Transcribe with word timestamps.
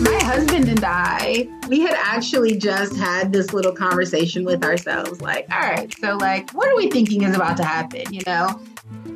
My 0.00 0.18
husband 0.22 0.68
and 0.68 0.84
I, 0.84 1.48
we 1.68 1.80
had 1.80 1.94
actually 1.96 2.56
just 2.56 2.96
had 2.96 3.32
this 3.32 3.52
little 3.52 3.72
conversation 3.72 4.44
with 4.44 4.64
ourselves 4.64 5.20
like, 5.20 5.46
all 5.52 5.60
right, 5.60 5.92
so 5.98 6.16
like, 6.16 6.50
what 6.52 6.68
are 6.68 6.76
we 6.76 6.90
thinking 6.90 7.22
is 7.22 7.34
about 7.34 7.56
to 7.58 7.64
happen, 7.64 8.12
you 8.12 8.22
know? 8.26 8.60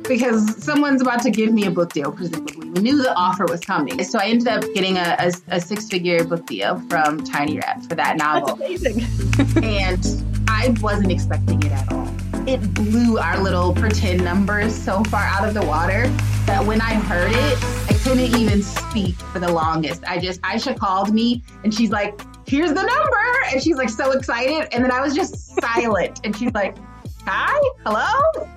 Because 0.07 0.63
someone's 0.63 1.01
about 1.01 1.21
to 1.23 1.29
give 1.29 1.51
me 1.51 1.65
a 1.65 1.71
book 1.71 1.93
deal, 1.93 2.11
presumably. 2.11 2.69
We 2.69 2.81
knew 2.81 3.01
the 3.01 3.13
offer 3.15 3.45
was 3.45 3.61
coming. 3.61 4.03
So 4.03 4.19
I 4.19 4.25
ended 4.25 4.47
up 4.47 4.63
getting 4.73 4.97
a, 4.97 5.15
a, 5.19 5.55
a 5.55 5.61
six 5.61 5.87
figure 5.87 6.23
book 6.23 6.45
deal 6.45 6.79
from 6.89 7.23
Tiny 7.23 7.57
Rep 7.57 7.83
for 7.83 7.95
that 7.95 8.17
novel. 8.17 8.55
That's 8.55 8.85
amazing. 8.85 9.63
and 9.63 10.23
I 10.47 10.75
wasn't 10.81 11.11
expecting 11.11 11.61
it 11.63 11.71
at 11.71 11.91
all. 11.91 12.07
It 12.47 12.73
blew 12.73 13.17
our 13.17 13.41
little 13.41 13.73
pretend 13.73 14.23
numbers 14.23 14.73
so 14.73 15.03
far 15.05 15.23
out 15.23 15.47
of 15.47 15.53
the 15.53 15.65
water 15.65 16.07
that 16.45 16.65
when 16.65 16.79
I 16.79 16.93
heard 16.93 17.31
it, 17.31 17.63
I 17.89 17.96
couldn't 18.07 18.39
even 18.39 18.63
speak 18.63 19.15
for 19.15 19.39
the 19.39 19.51
longest. 19.51 20.01
I 20.07 20.17
just, 20.17 20.39
Aisha 20.39 20.79
called 20.79 21.13
me 21.13 21.43
and 21.65 21.73
she's 21.73 21.89
like, 21.89 22.17
here's 22.47 22.69
the 22.69 22.75
number. 22.81 23.51
And 23.51 23.61
she's 23.61 23.75
like 23.75 23.89
so 23.89 24.11
excited. 24.11 24.73
And 24.73 24.81
then 24.81 24.93
I 24.93 25.01
was 25.01 25.13
just 25.13 25.59
silent. 25.59 26.21
And 26.23 26.33
she's 26.33 26.53
like, 26.53 26.77
hi, 27.25 27.59
hello? 27.85 28.47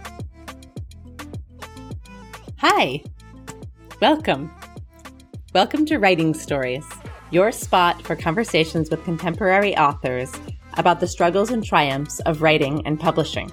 Hi. 2.58 3.02
Welcome. 4.00 4.54
Welcome 5.52 5.84
to 5.86 5.98
Writing 5.98 6.32
Stories, 6.32 6.86
your 7.32 7.50
spot 7.50 8.00
for 8.02 8.14
conversations 8.14 8.88
with 8.88 9.02
contemporary 9.02 9.76
authors 9.76 10.32
about 10.74 11.00
the 11.00 11.08
struggles 11.08 11.50
and 11.50 11.64
triumphs 11.64 12.20
of 12.20 12.40
writing 12.40 12.86
and 12.86 13.00
publishing. 13.00 13.50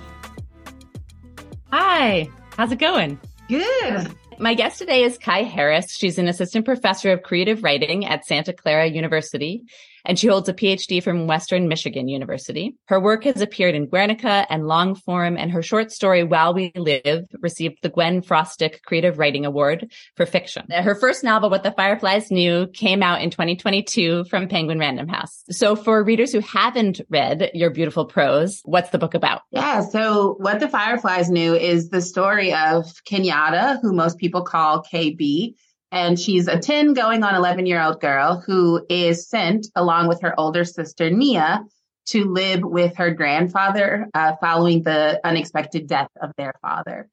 Hi, 1.72 2.30
how's 2.55 2.72
it 2.72 2.77
going? 2.77 3.20
Good. 3.50 4.16
My 4.40 4.54
guest 4.54 4.77
today 4.77 5.02
is 5.04 5.18
Kai 5.18 5.41
Harris. 5.41 5.91
She's 5.91 6.20
an 6.20 6.27
assistant 6.27 6.64
professor 6.64 7.12
of 7.12 7.23
creative 7.23 7.64
writing 7.64 8.05
at 8.05 8.23
Santa 8.23 8.54
Clara 8.54 8.86
University, 8.86 9.63
and 10.08 10.18
she 10.18 10.27
holds 10.27 10.50
a 10.50 10.54
PhD 10.54 11.04
from 11.04 11.27
Western 11.27 11.68
Michigan 11.68 12.08
University. 12.08 12.76
Her 12.86 13.00
work 13.00 13.26
has 13.26 13.41
appeared 13.41 13.76
in 13.76 13.88
Guernica 13.88 14.48
and 14.49 14.68
long 14.68 14.96
form, 14.96 15.38
and 15.38 15.52
her 15.52 15.62
short 15.62 15.91
story, 15.91 16.24
While 16.24 16.54
We 16.54 16.72
Live, 16.76 17.26
received 17.41 17.80
the 17.84 17.90
Gwen 17.90 18.22
Frostic 18.22 18.82
Creative 18.84 19.20
Writing 19.20 19.46
Award 19.46 19.91
for 20.16 20.26
fiction. 20.26 20.66
Her 20.72 20.96
first 20.96 21.24
novel, 21.24 21.49
What 21.49 21.64
the 21.64 21.72
Fireflies 21.72 22.32
Knew, 22.32 22.68
came 22.68 23.04
out 23.04 23.22
in 23.22 23.30
2022 23.30 24.26
from 24.30 24.48
Penguin 24.48 24.80
Random 24.80 25.10
House. 25.10 25.44
So 25.52 25.76
for 25.76 26.04
readers 26.04 26.32
who 26.32 26.40
haven't 26.40 27.02
read 27.10 27.52
your 27.54 27.70
beautiful 27.70 28.05
prose, 28.05 28.62
what's 28.64 28.90
the 28.92 28.98
book 28.98 29.14
about? 29.14 29.42
Yeah, 29.52 29.82
so 29.82 30.36
What 30.40 30.62
the 30.62 30.70
Fireflies 30.70 31.30
Knew 31.30 31.54
is 31.54 31.90
the 31.90 32.02
story 32.02 32.54
of 32.54 32.86
Kenyatta, 33.05 33.82
who 33.82 33.94
most 33.94 34.18
people 34.18 34.44
call 34.44 34.84
KB. 34.84 35.54
And 35.91 36.20
she's 36.20 36.48
a 36.48 36.60
10 36.60 36.93
going 36.93 37.24
on 37.24 37.35
11 37.35 37.66
year 37.66 37.82
old 37.82 38.02
girl 38.02 38.43
who 38.46 38.85
is 38.90 39.30
sent 39.30 39.68
along 39.76 40.07
with 40.07 40.21
her 40.21 40.38
older 40.40 40.66
sister, 40.66 41.10
Nia, 41.10 41.63
to 42.07 42.26
live 42.26 42.62
with 42.63 42.98
her 42.98 43.12
grandfather 43.12 44.08
uh, 44.13 44.34
following 44.41 44.84
the 44.84 45.20
unexpected 45.24 45.88
death 45.88 46.10
of 46.21 46.32
their 46.38 46.54
father. 46.62 47.10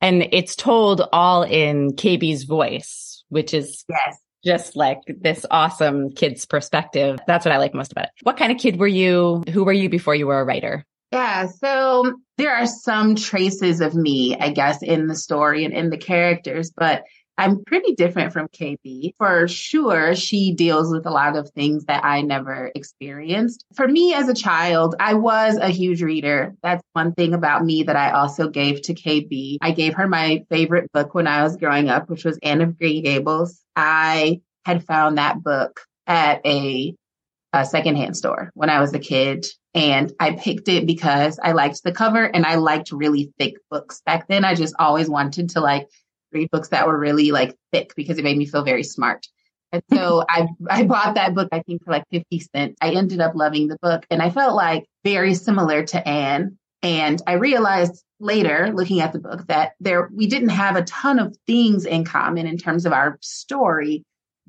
And 0.00 0.28
it's 0.32 0.56
told 0.56 1.02
all 1.12 1.42
in 1.44 1.92
KB's 1.92 2.44
voice, 2.44 3.24
which 3.28 3.54
is 3.54 3.84
Yes. 3.88 4.18
just 4.44 4.74
like 4.76 4.98
this 5.06 5.46
awesome 5.50 6.10
kid's 6.10 6.44
perspective. 6.44 7.18
That's 7.26 7.44
what 7.44 7.52
I 7.54 7.58
like 7.58 7.74
most 7.74 7.92
about 7.92 8.06
it. 8.06 8.10
What 8.22 8.36
kind 8.36 8.50
of 8.52 8.58
kid 8.58 8.78
were 8.78 8.88
you? 8.88 9.44
Who 9.52 9.64
were 9.64 9.72
you 9.72 9.88
before 9.88 10.14
you 10.14 10.26
were 10.26 10.40
a 10.40 10.44
writer? 10.44 10.84
Yeah, 11.12 11.46
so 11.46 12.18
there 12.38 12.54
are 12.54 12.66
some 12.66 13.14
traces 13.16 13.80
of 13.80 13.94
me, 13.94 14.34
I 14.40 14.50
guess, 14.50 14.82
in 14.82 15.06
the 15.08 15.14
story 15.14 15.64
and 15.64 15.74
in 15.74 15.90
the 15.90 15.98
characters, 15.98 16.72
but 16.74 17.02
I'm 17.38 17.64
pretty 17.64 17.94
different 17.94 18.32
from 18.32 18.48
KB. 18.48 19.14
For 19.16 19.48
sure, 19.48 20.14
she 20.14 20.52
deals 20.52 20.92
with 20.92 21.06
a 21.06 21.10
lot 21.10 21.36
of 21.36 21.50
things 21.50 21.86
that 21.86 22.04
I 22.04 22.20
never 22.20 22.70
experienced. 22.74 23.64
For 23.74 23.88
me 23.88 24.14
as 24.14 24.28
a 24.28 24.34
child, 24.34 24.94
I 25.00 25.14
was 25.14 25.56
a 25.56 25.68
huge 25.68 26.02
reader. 26.02 26.54
That's 26.62 26.82
one 26.92 27.12
thing 27.14 27.32
about 27.32 27.64
me 27.64 27.84
that 27.84 27.96
I 27.96 28.10
also 28.10 28.48
gave 28.48 28.82
to 28.82 28.94
KB. 28.94 29.56
I 29.62 29.70
gave 29.70 29.94
her 29.94 30.06
my 30.06 30.44
favorite 30.50 30.92
book 30.92 31.14
when 31.14 31.26
I 31.26 31.42
was 31.42 31.56
growing 31.56 31.88
up, 31.88 32.10
which 32.10 32.24
was 32.24 32.38
Anne 32.42 32.60
of 32.60 32.78
Green 32.78 33.02
Gables. 33.02 33.60
I 33.74 34.42
had 34.64 34.84
found 34.84 35.18
that 35.18 35.42
book 35.42 35.80
at 36.06 36.44
a, 36.46 36.94
a 37.52 37.64
secondhand 37.64 38.16
store 38.16 38.50
when 38.54 38.70
I 38.70 38.80
was 38.80 38.92
a 38.92 38.98
kid. 38.98 39.46
And 39.74 40.12
I 40.20 40.32
picked 40.32 40.68
it 40.68 40.86
because 40.86 41.40
I 41.42 41.52
liked 41.52 41.82
the 41.82 41.92
cover 41.92 42.22
and 42.22 42.44
I 42.44 42.56
liked 42.56 42.92
really 42.92 43.32
thick 43.38 43.54
books 43.70 44.02
back 44.04 44.28
then. 44.28 44.44
I 44.44 44.54
just 44.54 44.74
always 44.78 45.08
wanted 45.08 45.50
to 45.50 45.60
like 45.60 45.88
read 46.32 46.50
books 46.50 46.68
that 46.68 46.86
were 46.86 46.98
really 46.98 47.30
like 47.30 47.56
thick 47.72 47.94
because 47.96 48.18
it 48.18 48.24
made 48.24 48.36
me 48.36 48.46
feel 48.46 48.64
very 48.64 48.82
smart. 48.82 49.26
And 49.72 49.82
so 49.92 50.24
I 50.30 50.48
I 50.68 50.84
bought 50.84 51.14
that 51.14 51.34
book 51.34 51.48
I 51.52 51.62
think 51.62 51.84
for 51.84 51.90
like 51.90 52.04
50 52.10 52.40
cents. 52.40 52.76
I 52.80 52.90
ended 52.90 53.20
up 53.20 53.34
loving 53.34 53.68
the 53.68 53.78
book 53.80 54.04
and 54.10 54.22
I 54.22 54.30
felt 54.30 54.54
like 54.54 54.84
very 55.04 55.34
similar 55.34 55.84
to 55.86 56.08
Anne. 56.08 56.58
And 56.82 57.22
I 57.26 57.34
realized 57.34 58.02
later 58.18 58.72
looking 58.74 59.00
at 59.00 59.12
the 59.12 59.18
book 59.18 59.46
that 59.48 59.72
there 59.80 60.08
we 60.12 60.26
didn't 60.26 60.50
have 60.50 60.76
a 60.76 60.84
ton 60.84 61.18
of 61.18 61.36
things 61.46 61.84
in 61.84 62.04
common 62.04 62.46
in 62.46 62.56
terms 62.56 62.86
of 62.86 62.92
our 62.92 63.18
story, 63.20 64.04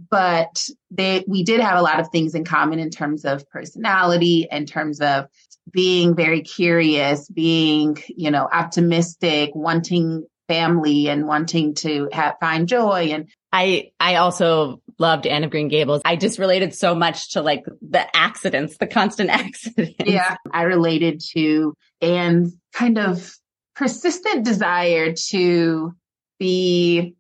but 0.10 0.68
they 0.92 1.24
we 1.28 1.44
did 1.44 1.60
have 1.60 1.78
a 1.78 1.82
lot 1.82 2.00
of 2.00 2.10
things 2.10 2.36
in 2.36 2.44
common 2.44 2.80
in 2.80 2.90
terms 2.90 3.26
of 3.26 3.48
personality, 3.50 4.48
in 4.52 4.66
terms 4.66 5.02
of 5.02 5.28
being 5.72 6.16
very 6.16 6.42
curious, 6.42 7.28
being, 7.30 7.98
you 8.08 8.32
know, 8.32 8.48
optimistic, 8.52 9.52
wanting 9.54 10.26
family 10.48 11.08
and 11.08 11.28
wanting 11.28 11.74
to 11.76 12.10
have, 12.12 12.36
find 12.40 12.68
joy 12.68 13.10
and 13.12 13.30
I, 13.52 13.92
I 14.00 14.16
also 14.16 14.82
loved 14.98 15.28
Anne 15.28 15.44
of 15.44 15.52
Green 15.52 15.68
Gables. 15.68 16.02
I 16.06 16.16
just 16.16 16.40
related 16.40 16.74
so 16.74 16.96
much 16.96 17.34
to 17.34 17.44
like 17.44 17.64
the 17.88 18.04
accidents, 18.16 18.78
the 18.78 18.88
constant 18.88 19.30
accidents. 19.30 19.94
yeah 20.06 20.36
i 20.52 20.64
related 20.64 21.22
to 21.34 21.74
anne's 22.02 22.56
kind 22.74 22.98
of 22.98 23.36
persistent 23.76 24.44
desire 24.46 25.14
to 25.30 25.94
be 26.40 27.16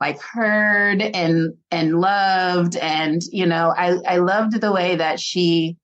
like 0.00 0.20
heard 0.20 1.02
and 1.02 1.54
and 1.70 1.98
loved 2.00 2.76
and 2.76 3.22
you 3.32 3.46
know 3.46 3.72
i 3.76 3.96
i 4.06 4.16
loved 4.18 4.60
the 4.60 4.72
way 4.72 4.96
that 4.96 5.20
she 5.20 5.76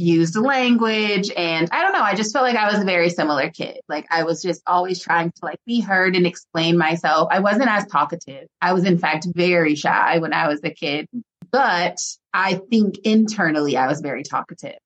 used 0.00 0.34
language 0.34 1.30
and 1.36 1.68
i 1.72 1.82
don't 1.82 1.92
know 1.92 2.00
i 2.02 2.14
just 2.14 2.32
felt 2.32 2.44
like 2.44 2.56
i 2.56 2.70
was 2.72 2.80
a 2.80 2.84
very 2.84 3.10
similar 3.10 3.50
kid. 3.50 3.78
Like 3.88 4.06
i 4.10 4.24
was 4.24 4.40
just 4.42 4.62
always 4.66 4.98
trying 5.02 5.30
to 5.30 5.40
like 5.42 5.58
be 5.66 5.80
heard 5.80 6.16
and 6.16 6.26
explain 6.26 6.78
myself. 6.78 7.28
I 7.30 7.40
wasn't 7.40 7.68
as 7.68 7.86
talkative. 7.86 8.48
I 8.62 8.72
was 8.72 8.84
in 8.84 8.98
fact 8.98 9.26
very 9.34 9.74
shy 9.74 10.18
when 10.18 10.32
i 10.32 10.48
was 10.48 10.60
a 10.64 10.70
kid 10.70 11.06
but 11.52 11.98
i 12.32 12.54
think 12.70 12.98
internally 13.04 13.76
i 13.76 13.86
was 13.88 14.00
very 14.00 14.22
talkative. 14.22 14.78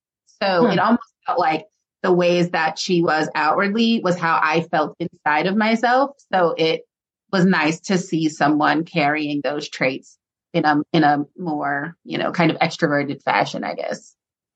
So 0.42 0.66
Hmm. 0.66 0.72
it 0.72 0.78
almost 0.80 1.14
felt 1.26 1.38
like 1.38 1.66
the 2.02 2.12
ways 2.12 2.50
that 2.50 2.78
she 2.78 3.02
was 3.02 3.28
outwardly 3.36 4.00
was 4.02 4.19
how 4.19 4.41
i 4.42 4.62
felt 4.62 4.96
inside 4.98 5.46
of 5.46 5.56
myself. 5.56 6.16
So 6.32 6.54
it 6.58 6.82
was 7.32 7.44
nice 7.44 7.81
to 7.82 7.98
see 7.98 8.28
someone 8.28 8.84
carrying 8.84 9.41
those 9.44 9.69
traits 9.69 10.19
in 10.52 10.64
a 10.64 10.76
in 10.92 11.04
a 11.04 11.25
more 11.38 11.96
you 12.04 12.19
know 12.19 12.32
kind 12.32 12.50
of 12.50 12.56
extroverted 12.58 13.22
fashion 13.22 13.64
i 13.64 13.75
guess 13.75 14.14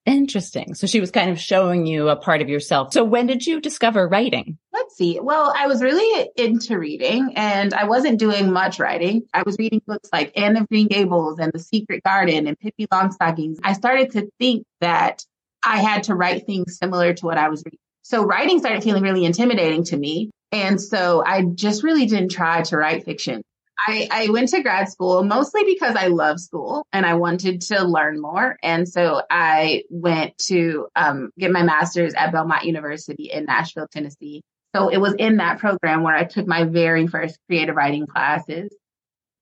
Interesting. 0.09 0.75
So 0.75 0.87
she 0.87 1.01
was 1.01 1.11
kind 1.11 1.29
of 1.29 1.39
showing 1.39 1.85
you 1.85 2.09
a 2.09 2.17
part 2.17 2.41
of 2.41 2.49
yourself. 2.49 2.95
So 2.95 3.05
when 3.05 3.27
did 3.27 3.47
you 3.47 3.61
discover 3.61 4.09
writing? 4.09 4.57
Let's 4.73 4.97
see. 4.97 5.21
Well, 5.21 5.53
I 5.55 5.67
was 5.67 5.83
really 5.83 6.31
into 6.35 6.79
reading 6.79 7.35
and 7.37 7.75
I 7.75 7.85
wasn't 7.85 8.19
doing 8.19 8.51
much 8.51 8.79
writing. 8.79 9.25
I 9.35 9.43
was 9.45 9.59
reading 9.59 9.83
books 9.87 10.09
like 10.11 10.33
Anne 10.35 10.57
of 10.57 10.67
Green 10.69 10.89
Gables 10.89 11.39
and 11.39 11.53
The 11.53 11.59
Secret 11.59 12.03
Garden 12.05 12.47
and 12.47 12.59
Pippi 12.59 12.87
Longstockings. 12.87 13.59
I 13.63 13.75
started 13.75 14.13
to 14.13 14.31
think 14.39 14.65
that 14.81 15.27
I 15.63 15.83
had 15.83 16.05
to 16.05 16.15
write 16.15 16.47
things 16.47 16.79
similar 16.79 17.13
to 17.13 17.27
what 17.27 17.37
I 17.37 17.51
was 17.51 17.63
reading. 17.67 17.79
So 18.01 18.25
writing 18.25 18.61
started 18.61 18.83
feeling 18.83 19.03
really 19.03 19.27
intimidating 19.27 19.85
to 19.85 19.97
me. 19.99 20.31
And 20.53 20.81
so 20.81 21.23
I 21.23 21.43
just 21.43 21.83
really 21.83 22.07
didn't 22.07 22.31
try 22.31 22.63
to 22.63 22.79
write 22.79 23.05
fiction. 23.05 23.43
I, 23.87 24.09
I 24.11 24.29
went 24.31 24.49
to 24.51 24.63
grad 24.63 24.89
school 24.89 25.23
mostly 25.23 25.63
because 25.65 25.95
I 25.95 26.09
love 26.09 26.41
school 26.41 26.85
and 26.93 27.07
I 27.07 27.15
wanted 27.15 27.61
to 27.63 27.85
learn 27.85 28.21
more. 28.21 28.57
And 28.63 28.89
so 28.89 29.23
I 29.31 29.85
went 29.89 30.37
to 30.49 30.89
um, 30.97 31.31
get 31.39 31.53
my 31.53 31.63
master's 31.63 32.15
at 32.15 32.33
Belmont 32.33 32.65
University 32.65 33.31
in 33.33 33.45
Nashville, 33.45 33.87
Tennessee. 33.91 34.43
So 34.75 34.89
it 34.89 34.99
was 34.99 35.15
in 35.15 35.37
that 35.37 35.59
program 35.59 36.03
where 36.03 36.15
I 36.15 36.25
took 36.25 36.47
my 36.47 36.65
very 36.65 37.07
first 37.07 37.39
creative 37.49 37.77
writing 37.77 38.07
classes. 38.07 38.75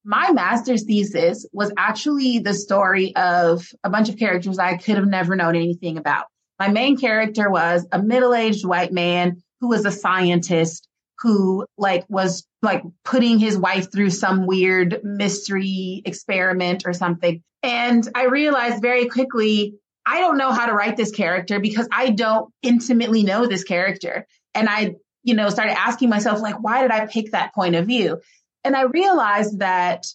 My 0.05 0.31
master's 0.31 0.85
thesis 0.85 1.47
was 1.53 1.73
actually 1.77 2.39
the 2.39 2.55
story 2.55 3.17
of 3.17 3.67
a 3.83 3.91
bunch 3.91 4.09
of 4.09 4.19
characters 4.19 4.59
I 4.59 4.77
could 4.77 4.97
have 4.97 5.09
never 5.09 5.35
known 5.35 5.57
anything 5.57 5.99
about. 5.99 6.27
My 6.61 6.69
main 6.69 6.97
character 6.97 7.51
was 7.51 7.87
a 7.91 8.01
middle-aged 8.01 8.65
white 8.65 8.93
man 8.93 9.43
who 9.61 9.69
was 9.69 9.85
a 9.85 9.91
scientist 9.91 10.89
who 11.21 11.67
like 11.79 12.05
was 12.09 12.47
like 12.63 12.83
putting 13.05 13.39
his 13.39 13.57
wife 13.57 13.91
through 13.93 14.11
some 14.11 14.47
weird 14.47 15.01
mystery 15.03 16.03
experiment 16.05 16.85
or 16.87 16.93
something. 16.93 17.43
And 17.63 18.09
I 18.15 18.27
realized 18.27 18.83
very 18.83 19.07
quickly, 19.07 19.75
I 20.05 20.21
don't 20.21 20.39
know 20.39 20.53
how 20.53 20.67
to 20.67 20.73
write 20.73 20.97
this 20.97 21.11
character 21.11 21.59
because 21.59 21.89
I 21.91 22.11
don't 22.11 22.53
intimately 22.63 23.23
know 23.23 23.47
this 23.47 23.65
character. 23.65 24.27
And 24.55 24.69
I, 24.69 24.97
you 25.25 25.35
know, 25.35 25.49
started 25.49 25.77
asking 25.79 26.11
myself, 26.11 26.41
like, 26.41 26.63
why 26.63 26.83
did 26.83 26.91
I 26.91 27.07
pick 27.07 27.33
that 27.33 27.55
point 27.55 27.75
of 27.75 27.87
view? 27.87 28.21
And 28.63 28.77
I 28.77 28.83
realized 28.83 29.59
that 29.61 30.07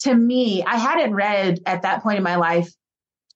to 0.00 0.14
me, 0.14 0.62
I 0.62 0.76
hadn't 0.76 1.14
read 1.14 1.60
at 1.66 1.82
that 1.82 2.02
point 2.02 2.18
in 2.18 2.22
my 2.22 2.36
life 2.36 2.72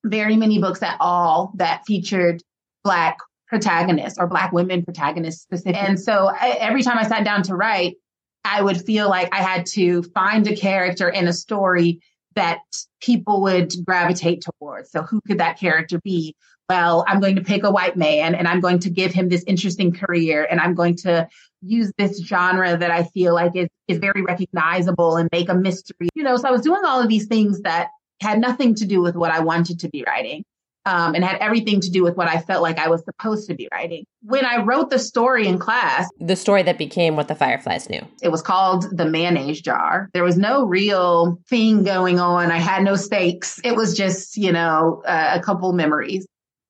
very 0.04 0.36
many 0.36 0.60
books 0.60 0.82
at 0.82 0.96
all 1.00 1.52
that 1.56 1.82
featured 1.86 2.42
Black 2.84 3.18
protagonists 3.48 4.18
or 4.18 4.26
Black 4.26 4.52
women 4.52 4.84
protagonists 4.84 5.42
specifically. 5.42 5.80
And 5.80 5.98
so 5.98 6.28
I, 6.28 6.56
every 6.60 6.82
time 6.82 6.98
I 6.98 7.06
sat 7.06 7.24
down 7.24 7.42
to 7.44 7.54
write, 7.54 7.96
I 8.44 8.62
would 8.62 8.80
feel 8.80 9.08
like 9.08 9.34
I 9.34 9.42
had 9.42 9.66
to 9.66 10.02
find 10.14 10.46
a 10.46 10.56
character 10.56 11.08
in 11.08 11.28
a 11.28 11.32
story 11.32 12.00
that 12.34 12.60
people 13.00 13.42
would 13.42 13.72
gravitate 13.84 14.44
towards. 14.60 14.90
So 14.90 15.02
who 15.02 15.20
could 15.26 15.38
that 15.38 15.58
character 15.58 16.00
be? 16.04 16.34
Well, 16.68 17.04
I'm 17.08 17.18
going 17.20 17.36
to 17.36 17.42
pick 17.42 17.64
a 17.64 17.70
white 17.70 17.96
man 17.96 18.34
and 18.34 18.46
I'm 18.46 18.60
going 18.60 18.78
to 18.80 18.90
give 18.90 19.12
him 19.12 19.28
this 19.28 19.42
interesting 19.46 19.92
career 19.92 20.46
and 20.50 20.60
I'm 20.60 20.74
going 20.74 20.96
to 20.98 21.26
use 21.62 21.90
this 21.98 22.22
genre 22.22 22.76
that 22.76 22.90
I 22.90 23.04
feel 23.04 23.34
like 23.34 23.56
is, 23.56 23.68
is 23.88 23.98
very 23.98 24.22
recognizable 24.22 25.16
and 25.16 25.28
make 25.32 25.48
a 25.48 25.54
mystery. 25.54 26.08
You 26.14 26.22
know, 26.22 26.36
so 26.36 26.46
I 26.46 26.52
was 26.52 26.60
doing 26.60 26.82
all 26.84 27.00
of 27.00 27.08
these 27.08 27.26
things 27.26 27.62
that 27.62 27.88
had 28.20 28.38
nothing 28.38 28.74
to 28.76 28.86
do 28.86 29.00
with 29.00 29.16
what 29.16 29.30
I 29.30 29.40
wanted 29.40 29.80
to 29.80 29.88
be 29.88 30.04
writing. 30.06 30.44
Um, 30.86 31.14
and 31.14 31.22
had 31.22 31.36
everything 31.40 31.80
to 31.80 31.90
do 31.90 32.02
with 32.02 32.16
what 32.16 32.28
I 32.28 32.38
felt 32.38 32.62
like 32.62 32.78
I 32.78 32.88
was 32.88 33.04
supposed 33.04 33.46
to 33.48 33.54
be 33.54 33.68
writing. 33.70 34.06
When 34.22 34.46
I 34.46 34.62
wrote 34.62 34.88
the 34.88 34.98
story 34.98 35.46
in 35.46 35.58
class, 35.58 36.08
the 36.18 36.36
story 36.36 36.62
that 36.62 36.78
became 36.78 37.14
what 37.14 37.28
the 37.28 37.34
Fireflies 37.34 37.90
knew, 37.90 38.00
it 38.22 38.30
was 38.30 38.40
called 38.40 38.96
The 38.96 39.04
Mayonnaise 39.04 39.60
Jar. 39.60 40.08
There 40.14 40.24
was 40.24 40.38
no 40.38 40.64
real 40.64 41.40
thing 41.50 41.82
going 41.82 42.18
on. 42.20 42.50
I 42.50 42.56
had 42.56 42.84
no 42.84 42.96
stakes. 42.96 43.60
It 43.64 43.76
was 43.76 43.94
just, 43.94 44.38
you 44.38 44.50
know, 44.50 45.02
uh, 45.04 45.32
a 45.34 45.42
couple 45.42 45.70
memories. 45.74 46.26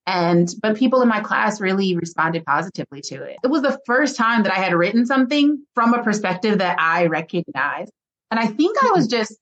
And, 0.09 0.53
but 0.63 0.77
people 0.77 1.03
in 1.03 1.09
my 1.09 1.21
class 1.21 1.61
really 1.61 1.95
responded 1.95 2.45
positively 2.45 3.03
to 3.03 3.23
it. 3.23 3.37
It 3.45 3.49
was 3.49 3.63
the 3.63 3.79
first 3.85 4.17
time 4.17 4.43
that 4.45 4.53
I 4.53 4.59
had 4.59 4.73
written 4.75 5.05
something 5.07 5.63
from 5.75 5.93
a 5.95 6.03
perspective 6.03 6.59
that 6.59 6.81
I 6.81 7.07
recognized. 7.07 7.93
And 8.31 8.41
I 8.41 8.47
think 8.47 8.83
I 8.83 8.93
was 8.93 9.07
just 9.07 9.37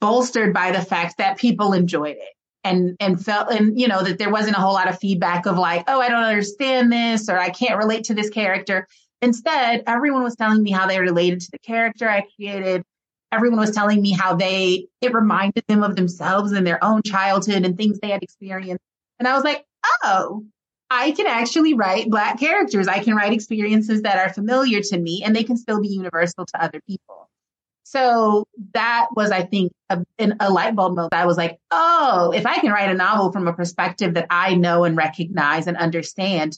bolstered 0.00 0.52
by 0.52 0.72
the 0.72 0.82
fact 0.82 1.18
that 1.18 1.38
people 1.38 1.72
enjoyed 1.72 2.16
it 2.16 2.34
and 2.64 2.96
and 3.00 3.24
felt 3.24 3.50
and 3.50 3.78
you 3.80 3.88
know 3.88 4.02
that 4.02 4.18
there 4.18 4.30
wasn't 4.30 4.56
a 4.56 4.60
whole 4.60 4.74
lot 4.74 4.88
of 4.88 4.98
feedback 4.98 5.46
of 5.46 5.56
like 5.56 5.84
oh 5.88 6.00
i 6.00 6.08
don't 6.08 6.22
understand 6.22 6.92
this 6.92 7.28
or 7.28 7.38
i 7.38 7.48
can't 7.48 7.78
relate 7.78 8.04
to 8.04 8.14
this 8.14 8.30
character. 8.30 8.86
Instead 9.22 9.82
everyone 9.86 10.22
was 10.22 10.36
telling 10.36 10.62
me 10.62 10.70
how 10.70 10.86
they 10.86 10.98
related 10.98 11.40
to 11.40 11.50
the 11.50 11.58
character 11.58 12.08
i 12.08 12.24
created. 12.36 12.82
Everyone 13.32 13.60
was 13.60 13.70
telling 13.70 14.02
me 14.02 14.12
how 14.12 14.34
they 14.34 14.86
it 15.00 15.14
reminded 15.14 15.64
them 15.68 15.82
of 15.82 15.96
themselves 15.96 16.52
and 16.52 16.66
their 16.66 16.82
own 16.84 17.02
childhood 17.02 17.64
and 17.64 17.76
things 17.76 17.98
they 18.00 18.10
had 18.10 18.22
experienced. 18.22 18.84
And 19.18 19.26
i 19.26 19.34
was 19.34 19.44
like 19.44 19.64
oh 20.02 20.44
i 20.90 21.12
can 21.12 21.26
actually 21.26 21.74
write 21.74 22.10
black 22.10 22.38
characters. 22.38 22.88
I 22.88 22.98
can 22.98 23.14
write 23.14 23.32
experiences 23.32 24.02
that 24.02 24.18
are 24.18 24.32
familiar 24.32 24.80
to 24.82 24.98
me 24.98 25.22
and 25.24 25.34
they 25.34 25.44
can 25.44 25.56
still 25.56 25.80
be 25.80 25.88
universal 25.88 26.44
to 26.44 26.62
other 26.62 26.80
people 26.86 27.29
so 27.90 28.46
that 28.72 29.08
was, 29.16 29.32
I 29.32 29.42
think, 29.42 29.72
a, 29.88 29.98
a 30.38 30.48
light 30.48 30.76
bulb 30.76 30.94
moment. 30.94 31.12
I 31.12 31.26
was 31.26 31.36
like, 31.36 31.58
oh, 31.72 32.32
if 32.32 32.46
I 32.46 32.60
can 32.60 32.70
write 32.70 32.88
a 32.88 32.94
novel 32.94 33.32
from 33.32 33.48
a 33.48 33.52
perspective 33.52 34.14
that 34.14 34.28
I 34.30 34.54
know 34.54 34.84
and 34.84 34.96
recognize 34.96 35.66
and 35.66 35.76
understand, 35.76 36.56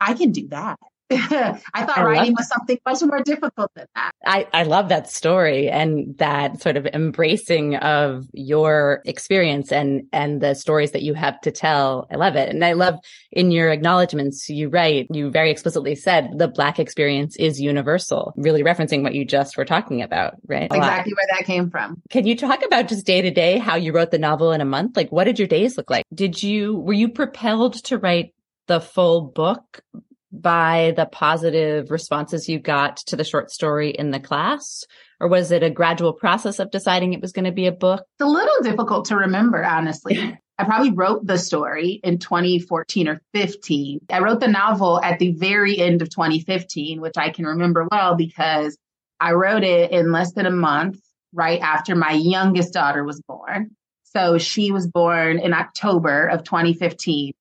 I 0.00 0.14
can 0.14 0.32
do 0.32 0.48
that. 0.48 0.78
I 1.74 1.84
thought 1.84 1.98
I 1.98 2.02
writing 2.02 2.34
was 2.34 2.48
something 2.48 2.78
much 2.86 3.02
more 3.02 3.22
difficult 3.22 3.70
than 3.74 3.86
that. 3.94 4.12
I, 4.24 4.46
I 4.52 4.62
love 4.64 4.88
that 4.88 5.10
story 5.10 5.68
and 5.68 6.16
that 6.18 6.60
sort 6.60 6.76
of 6.76 6.86
embracing 6.86 7.76
of 7.76 8.26
your 8.32 9.02
experience 9.04 9.72
and, 9.72 10.04
and 10.12 10.40
the 10.40 10.54
stories 10.54 10.92
that 10.92 11.02
you 11.02 11.14
have 11.14 11.40
to 11.42 11.50
tell. 11.50 12.06
I 12.10 12.16
love 12.16 12.36
it. 12.36 12.48
And 12.48 12.64
I 12.64 12.72
love 12.72 12.96
in 13.30 13.50
your 13.50 13.70
acknowledgments, 13.70 14.48
you 14.48 14.68
write, 14.68 15.08
you 15.10 15.30
very 15.30 15.50
explicitly 15.50 15.94
said 15.94 16.30
the 16.36 16.48
Black 16.48 16.78
experience 16.78 17.36
is 17.36 17.60
universal, 17.60 18.32
really 18.36 18.62
referencing 18.62 19.02
what 19.02 19.14
you 19.14 19.24
just 19.24 19.56
were 19.56 19.64
talking 19.64 20.02
about, 20.02 20.34
right? 20.46 20.70
Exactly 20.72 21.12
where 21.14 21.38
that 21.38 21.46
came 21.46 21.70
from. 21.70 22.00
Can 22.10 22.26
you 22.26 22.36
talk 22.36 22.64
about 22.64 22.88
just 22.88 23.06
day 23.06 23.22
to 23.22 23.30
day 23.30 23.58
how 23.58 23.76
you 23.76 23.92
wrote 23.92 24.10
the 24.10 24.18
novel 24.18 24.52
in 24.52 24.60
a 24.60 24.66
month? 24.66 24.96
Like, 24.96 25.10
what 25.10 25.24
did 25.24 25.38
your 25.38 25.48
days 25.48 25.76
look 25.76 25.90
like? 25.90 26.04
Did 26.14 26.42
you, 26.42 26.76
were 26.76 26.92
you 26.92 27.08
propelled 27.08 27.74
to 27.84 27.98
write 27.98 28.34
the 28.66 28.80
full 28.80 29.22
book 29.22 29.82
by 30.32 30.94
the 30.96 31.06
positive 31.06 31.90
responses 31.90 32.48
you 32.48 32.58
got 32.58 32.96
to 32.96 33.16
the 33.16 33.24
short 33.24 33.50
story 33.50 33.90
in 33.90 34.10
the 34.10 34.20
class? 34.20 34.84
Or 35.20 35.28
was 35.28 35.50
it 35.52 35.62
a 35.62 35.70
gradual 35.70 36.12
process 36.12 36.58
of 36.58 36.70
deciding 36.70 37.12
it 37.12 37.20
was 37.20 37.32
going 37.32 37.44
to 37.44 37.52
be 37.52 37.66
a 37.66 37.72
book? 37.72 38.00
It's 38.18 38.26
a 38.26 38.30
little 38.30 38.62
difficult 38.62 39.04
to 39.06 39.16
remember, 39.16 39.64
honestly. 39.64 40.38
I 40.58 40.64
probably 40.64 40.92
wrote 40.92 41.26
the 41.26 41.38
story 41.38 42.00
in 42.04 42.18
2014 42.18 43.08
or 43.08 43.20
15. 43.34 44.00
I 44.10 44.20
wrote 44.20 44.40
the 44.40 44.48
novel 44.48 45.00
at 45.02 45.18
the 45.18 45.32
very 45.32 45.78
end 45.78 46.02
of 46.02 46.10
2015, 46.10 47.00
which 47.00 47.16
I 47.16 47.30
can 47.30 47.46
remember 47.46 47.88
well 47.90 48.14
because 48.14 48.76
I 49.18 49.32
wrote 49.32 49.64
it 49.64 49.90
in 49.90 50.12
less 50.12 50.32
than 50.32 50.46
a 50.46 50.50
month 50.50 51.00
right 51.32 51.60
after 51.60 51.96
my 51.96 52.12
youngest 52.12 52.72
daughter 52.72 53.02
was 53.02 53.20
born. 53.22 53.70
So 54.04 54.38
she 54.38 54.72
was 54.72 54.86
born 54.86 55.38
in 55.38 55.54
October 55.54 56.26
of 56.26 56.44
2015. 56.44 57.32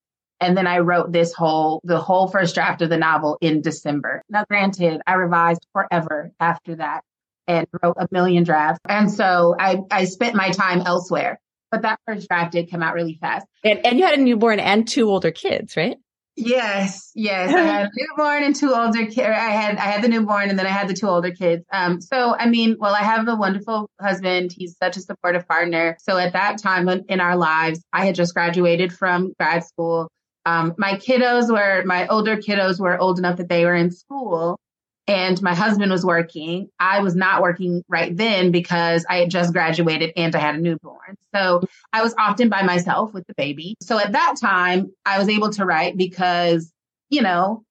And 0.41 0.57
then 0.57 0.67
I 0.67 0.79
wrote 0.79 1.11
this 1.11 1.33
whole, 1.33 1.81
the 1.83 1.99
whole 1.99 2.27
first 2.27 2.55
draft 2.55 2.81
of 2.81 2.89
the 2.89 2.97
novel 2.97 3.37
in 3.41 3.61
December. 3.61 4.23
Now, 4.29 4.43
granted, 4.49 5.01
I 5.05 5.13
revised 5.13 5.65
forever 5.71 6.31
after 6.39 6.75
that 6.75 7.03
and 7.47 7.67
wrote 7.81 7.95
a 7.97 8.07
million 8.11 8.43
drafts. 8.43 8.79
And 8.89 9.11
so 9.11 9.55
I, 9.57 9.77
I 9.91 10.05
spent 10.05 10.35
my 10.35 10.49
time 10.49 10.81
elsewhere. 10.81 11.39
But 11.69 11.83
that 11.83 11.99
first 12.05 12.27
draft 12.27 12.51
did 12.51 12.69
come 12.69 12.83
out 12.83 12.95
really 12.95 13.17
fast. 13.21 13.45
And, 13.63 13.85
and 13.85 13.97
you 13.97 14.05
had 14.05 14.19
a 14.19 14.21
newborn 14.21 14.59
and 14.59 14.85
two 14.85 15.07
older 15.07 15.31
kids, 15.31 15.77
right? 15.77 15.97
Yes, 16.35 17.11
yes. 17.13 17.53
I 17.53 17.59
had 17.59 17.85
a 17.85 17.89
newborn 17.95 18.43
and 18.43 18.55
two 18.55 18.73
older 18.73 19.05
kids. 19.05 19.19
I 19.19 19.51
had 19.51 19.77
I 19.77 19.81
had 19.81 20.01
the 20.01 20.07
newborn 20.07 20.49
and 20.49 20.57
then 20.57 20.65
I 20.65 20.69
had 20.69 20.87
the 20.87 20.93
two 20.93 21.07
older 21.07 21.31
kids. 21.31 21.63
Um, 21.71 22.01
so 22.01 22.35
I 22.35 22.47
mean, 22.47 22.77
well, 22.79 22.95
I 22.95 23.03
have 23.03 23.27
a 23.27 23.35
wonderful 23.35 23.89
husband. 23.99 24.53
He's 24.55 24.75
such 24.77 24.97
a 24.97 25.01
supportive 25.01 25.47
partner. 25.47 25.97
So 25.99 26.17
at 26.17 26.33
that 26.33 26.57
time 26.57 26.87
in 26.89 27.19
our 27.19 27.35
lives, 27.35 27.83
I 27.91 28.05
had 28.05 28.15
just 28.15 28.33
graduated 28.33 28.93
from 28.93 29.33
grad 29.39 29.65
school. 29.65 30.09
Um, 30.45 30.73
my 30.77 30.93
kiddos 30.93 31.51
were, 31.51 31.83
my 31.85 32.07
older 32.07 32.37
kiddos 32.37 32.79
were 32.79 32.97
old 32.97 33.19
enough 33.19 33.37
that 33.37 33.49
they 33.49 33.65
were 33.65 33.75
in 33.75 33.91
school 33.91 34.59
and 35.07 35.41
my 35.41 35.53
husband 35.53 35.91
was 35.91 36.05
working. 36.05 36.69
I 36.79 37.01
was 37.01 37.15
not 37.15 37.41
working 37.41 37.83
right 37.89 38.15
then 38.15 38.51
because 38.51 39.05
I 39.09 39.17
had 39.17 39.29
just 39.29 39.53
graduated 39.53 40.13
and 40.15 40.35
I 40.35 40.39
had 40.39 40.55
a 40.55 40.59
newborn. 40.59 41.17
So 41.33 41.63
I 41.91 42.01
was 42.01 42.15
often 42.17 42.49
by 42.49 42.63
myself 42.63 43.13
with 43.13 43.25
the 43.27 43.33
baby. 43.35 43.75
So 43.81 43.99
at 43.99 44.13
that 44.13 44.35
time, 44.39 44.91
I 45.05 45.19
was 45.19 45.27
able 45.27 45.49
to 45.51 45.65
write 45.65 45.97
because, 45.97 46.71
you 47.09 47.21
know, 47.21 47.63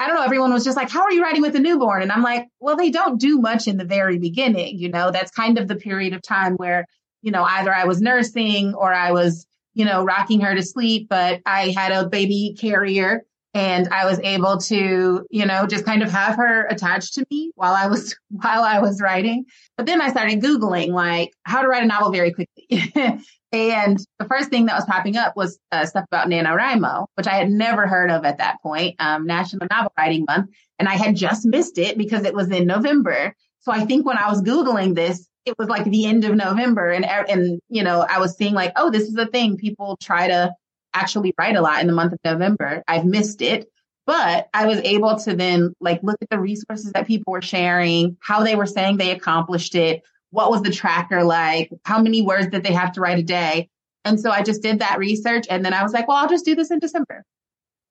I 0.00 0.06
don't 0.06 0.16
know, 0.16 0.22
everyone 0.22 0.52
was 0.52 0.64
just 0.64 0.76
like, 0.76 0.90
how 0.90 1.02
are 1.02 1.12
you 1.12 1.22
writing 1.22 1.42
with 1.42 1.56
a 1.56 1.60
newborn? 1.60 2.02
And 2.02 2.12
I'm 2.12 2.22
like, 2.22 2.48
well, 2.60 2.76
they 2.76 2.90
don't 2.90 3.20
do 3.20 3.38
much 3.38 3.66
in 3.66 3.76
the 3.76 3.84
very 3.84 4.18
beginning. 4.18 4.78
You 4.78 4.90
know, 4.90 5.10
that's 5.10 5.30
kind 5.30 5.58
of 5.58 5.68
the 5.68 5.76
period 5.76 6.14
of 6.14 6.22
time 6.22 6.54
where, 6.54 6.86
you 7.22 7.32
know, 7.32 7.42
either 7.42 7.74
I 7.74 7.84
was 7.84 8.00
nursing 8.00 8.74
or 8.74 8.94
I 8.94 9.10
was 9.12 9.46
you 9.78 9.84
know, 9.84 10.02
rocking 10.02 10.40
her 10.40 10.56
to 10.56 10.62
sleep, 10.62 11.06
but 11.08 11.40
I 11.46 11.72
had 11.76 11.92
a 11.92 12.08
baby 12.08 12.56
carrier 12.58 13.22
and 13.54 13.88
I 13.88 14.06
was 14.06 14.18
able 14.18 14.58
to, 14.58 15.24
you 15.30 15.46
know, 15.46 15.66
just 15.68 15.84
kind 15.84 16.02
of 16.02 16.10
have 16.10 16.34
her 16.34 16.66
attached 16.66 17.14
to 17.14 17.24
me 17.30 17.52
while 17.54 17.74
I 17.74 17.86
was 17.86 18.16
while 18.28 18.62
I 18.62 18.80
was 18.80 19.00
writing. 19.00 19.44
But 19.76 19.86
then 19.86 20.02
I 20.02 20.10
started 20.10 20.42
googling 20.42 20.88
like 20.88 21.32
how 21.44 21.62
to 21.62 21.68
write 21.68 21.84
a 21.84 21.86
novel 21.86 22.10
very 22.10 22.32
quickly. 22.32 22.66
and 23.52 23.98
the 24.18 24.26
first 24.28 24.50
thing 24.50 24.66
that 24.66 24.74
was 24.74 24.84
popping 24.84 25.16
up 25.16 25.36
was 25.36 25.60
uh, 25.70 25.86
stuff 25.86 26.04
about 26.10 26.26
NaNoWriMo, 26.26 27.06
which 27.14 27.28
I 27.28 27.34
had 27.34 27.48
never 27.48 27.86
heard 27.86 28.10
of 28.10 28.24
at 28.24 28.38
that 28.38 28.60
point, 28.60 28.96
um, 28.98 29.26
National 29.26 29.68
Novel 29.70 29.92
Writing 29.96 30.24
Month, 30.26 30.50
and 30.80 30.88
I 30.88 30.94
had 30.94 31.14
just 31.14 31.46
missed 31.46 31.78
it 31.78 31.96
because 31.96 32.24
it 32.24 32.34
was 32.34 32.50
in 32.50 32.66
November. 32.66 33.32
So 33.60 33.70
I 33.70 33.84
think 33.84 34.04
when 34.04 34.18
I 34.18 34.28
was 34.28 34.42
googling 34.42 34.96
this, 34.96 35.28
it 35.48 35.58
was 35.58 35.68
like 35.68 35.84
the 35.84 36.06
end 36.06 36.24
of 36.24 36.34
November 36.34 36.90
and 36.90 37.04
er, 37.04 37.24
and 37.28 37.60
you 37.68 37.82
know 37.82 38.00
I 38.08 38.20
was 38.20 38.36
seeing 38.36 38.54
like 38.54 38.72
oh 38.76 38.90
this 38.90 39.04
is 39.04 39.16
a 39.16 39.26
thing 39.26 39.56
people 39.56 39.96
try 40.00 40.28
to 40.28 40.54
actually 40.94 41.34
write 41.38 41.56
a 41.56 41.60
lot 41.60 41.80
in 41.80 41.86
the 41.86 41.92
month 41.92 42.12
of 42.12 42.18
November. 42.24 42.82
I've 42.88 43.04
missed 43.04 43.42
it, 43.42 43.70
but 44.06 44.48
I 44.54 44.66
was 44.66 44.78
able 44.78 45.16
to 45.18 45.36
then 45.36 45.74
like 45.80 46.00
look 46.02 46.16
at 46.22 46.30
the 46.30 46.38
resources 46.38 46.92
that 46.92 47.06
people 47.06 47.32
were 47.32 47.42
sharing, 47.42 48.16
how 48.20 48.42
they 48.42 48.56
were 48.56 48.66
saying 48.66 48.96
they 48.96 49.10
accomplished 49.10 49.74
it, 49.74 50.02
what 50.30 50.50
was 50.50 50.62
the 50.62 50.72
tracker 50.72 51.24
like, 51.24 51.70
how 51.84 52.00
many 52.00 52.22
words 52.22 52.48
did 52.48 52.62
they 52.62 52.72
have 52.72 52.92
to 52.92 53.00
write 53.00 53.18
a 53.18 53.22
day. 53.22 53.68
And 54.04 54.18
so 54.18 54.30
I 54.30 54.42
just 54.42 54.62
did 54.62 54.78
that 54.78 54.98
research 54.98 55.46
and 55.50 55.64
then 55.64 55.74
I 55.74 55.82
was 55.82 55.92
like, 55.92 56.08
well, 56.08 56.16
I'll 56.16 56.28
just 56.28 56.44
do 56.44 56.54
this 56.54 56.70
in 56.70 56.78
December. 56.78 57.24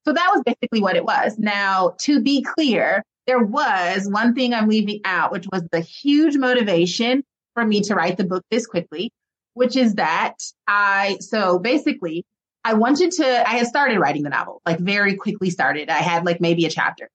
So 0.05 0.13
that 0.13 0.31
was 0.33 0.41
basically 0.45 0.81
what 0.81 0.95
it 0.95 1.05
was. 1.05 1.37
Now, 1.37 1.95
to 2.01 2.21
be 2.21 2.41
clear, 2.41 3.03
there 3.27 3.43
was 3.43 4.07
one 4.09 4.33
thing 4.33 4.53
I'm 4.53 4.69
leaving 4.69 5.01
out, 5.03 5.31
which 5.31 5.45
was 5.51 5.63
the 5.71 5.81
huge 5.81 6.37
motivation 6.37 7.23
for 7.57 7.65
me 7.65 7.81
to 7.81 7.95
write 7.95 8.17
the 8.17 8.23
book 8.23 8.43
this 8.51 8.67
quickly, 8.67 9.11
which 9.55 9.75
is 9.75 9.95
that 9.95 10.35
I, 10.67 11.17
so 11.21 11.57
basically, 11.57 12.23
I 12.63 12.75
wanted 12.75 13.13
to, 13.13 13.49
I 13.49 13.53
had 13.53 13.65
started 13.65 13.97
writing 13.97 14.21
the 14.21 14.29
novel, 14.29 14.61
like 14.63 14.77
very 14.77 15.15
quickly 15.15 15.49
started. 15.49 15.89
I 15.89 15.97
had 15.97 16.23
like 16.23 16.39
maybe 16.39 16.65
a 16.65 16.69
chapter. 16.69 17.09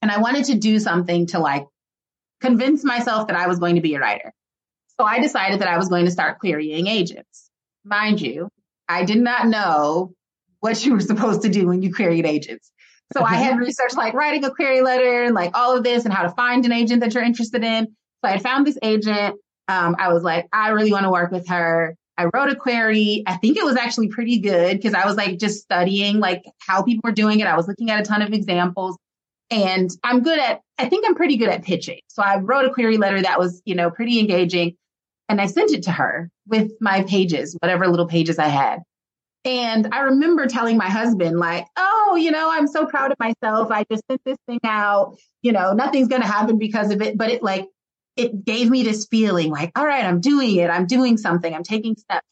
And 0.00 0.10
I 0.10 0.18
wanted 0.18 0.46
to 0.46 0.54
do 0.54 0.78
something 0.78 1.26
to 1.26 1.38
like 1.38 1.66
convince 2.40 2.84
myself 2.84 3.26
that 3.26 3.36
I 3.36 3.48
was 3.48 3.58
going 3.58 3.74
to 3.74 3.82
be 3.82 3.94
a 3.96 4.00
writer. 4.00 4.32
So 4.98 5.04
I 5.04 5.20
decided 5.20 5.60
that 5.60 5.68
I 5.68 5.76
was 5.76 5.88
going 5.88 6.06
to 6.06 6.10
start 6.10 6.38
querying 6.38 6.86
agents. 6.86 7.50
Mind 7.84 8.18
you, 8.18 8.48
I 8.88 9.04
did 9.04 9.18
not 9.18 9.46
know 9.46 10.14
what 10.60 10.82
you 10.86 10.94
were 10.94 11.00
supposed 11.00 11.42
to 11.42 11.50
do 11.50 11.66
when 11.66 11.82
you 11.82 11.92
queried 11.92 12.24
agents. 12.24 12.72
So 13.12 13.22
I 13.22 13.34
had 13.34 13.58
researched 13.66 13.98
like 13.98 14.14
writing 14.14 14.42
a 14.46 14.50
query 14.50 14.80
letter 14.80 15.24
and 15.24 15.34
like 15.34 15.54
all 15.54 15.76
of 15.76 15.84
this 15.84 16.06
and 16.06 16.14
how 16.14 16.22
to 16.22 16.30
find 16.30 16.64
an 16.64 16.72
agent 16.72 17.02
that 17.02 17.12
you're 17.12 17.22
interested 17.22 17.62
in. 17.62 17.88
So 17.88 18.30
I 18.30 18.30
had 18.30 18.42
found 18.42 18.66
this 18.66 18.78
agent 18.82 19.36
Um, 19.70 19.94
I 20.00 20.12
was 20.12 20.24
like, 20.24 20.48
I 20.52 20.70
really 20.70 20.90
want 20.90 21.04
to 21.04 21.10
work 21.10 21.30
with 21.30 21.46
her. 21.46 21.96
I 22.18 22.24
wrote 22.24 22.50
a 22.50 22.56
query. 22.56 23.22
I 23.24 23.36
think 23.36 23.56
it 23.56 23.64
was 23.64 23.76
actually 23.76 24.08
pretty 24.08 24.40
good 24.40 24.76
because 24.76 24.94
I 24.94 25.06
was 25.06 25.16
like 25.16 25.38
just 25.38 25.62
studying 25.62 26.18
like 26.18 26.42
how 26.58 26.82
people 26.82 27.02
were 27.04 27.12
doing 27.12 27.38
it. 27.38 27.46
I 27.46 27.56
was 27.56 27.68
looking 27.68 27.88
at 27.88 28.00
a 28.00 28.02
ton 28.02 28.20
of 28.20 28.32
examples 28.32 28.98
and 29.48 29.88
I'm 30.02 30.24
good 30.24 30.40
at, 30.40 30.60
I 30.76 30.88
think 30.88 31.06
I'm 31.06 31.14
pretty 31.14 31.36
good 31.36 31.48
at 31.48 31.62
pitching. 31.62 32.00
So 32.08 32.20
I 32.20 32.38
wrote 32.38 32.64
a 32.64 32.74
query 32.74 32.96
letter 32.96 33.22
that 33.22 33.38
was, 33.38 33.62
you 33.64 33.76
know, 33.76 33.92
pretty 33.92 34.18
engaging 34.18 34.74
and 35.28 35.40
I 35.40 35.46
sent 35.46 35.70
it 35.70 35.84
to 35.84 35.92
her 35.92 36.30
with 36.48 36.72
my 36.80 37.04
pages, 37.04 37.56
whatever 37.60 37.86
little 37.86 38.08
pages 38.08 38.40
I 38.40 38.48
had. 38.48 38.80
And 39.44 39.88
I 39.94 40.00
remember 40.00 40.48
telling 40.48 40.76
my 40.76 40.90
husband, 40.90 41.38
like, 41.38 41.66
oh, 41.76 42.18
you 42.20 42.32
know, 42.32 42.50
I'm 42.50 42.66
so 42.66 42.86
proud 42.86 43.12
of 43.12 43.18
myself. 43.20 43.70
I 43.70 43.84
just 43.90 44.02
sent 44.10 44.20
this 44.24 44.36
thing 44.46 44.58
out. 44.64 45.16
You 45.42 45.52
know, 45.52 45.72
nothing's 45.72 46.08
going 46.08 46.22
to 46.22 46.28
happen 46.28 46.58
because 46.58 46.90
of 46.90 47.00
it. 47.00 47.16
But 47.16 47.30
it 47.30 47.42
like, 47.42 47.68
it 48.16 48.44
gave 48.44 48.68
me 48.68 48.82
this 48.82 49.06
feeling 49.06 49.50
like, 49.50 49.72
all 49.76 49.86
right, 49.86 50.04
I'm 50.04 50.20
doing 50.20 50.56
it. 50.56 50.68
I'm 50.68 50.86
doing 50.86 51.16
something. 51.16 51.54
I'm 51.54 51.62
taking 51.62 51.96
steps. 51.96 52.26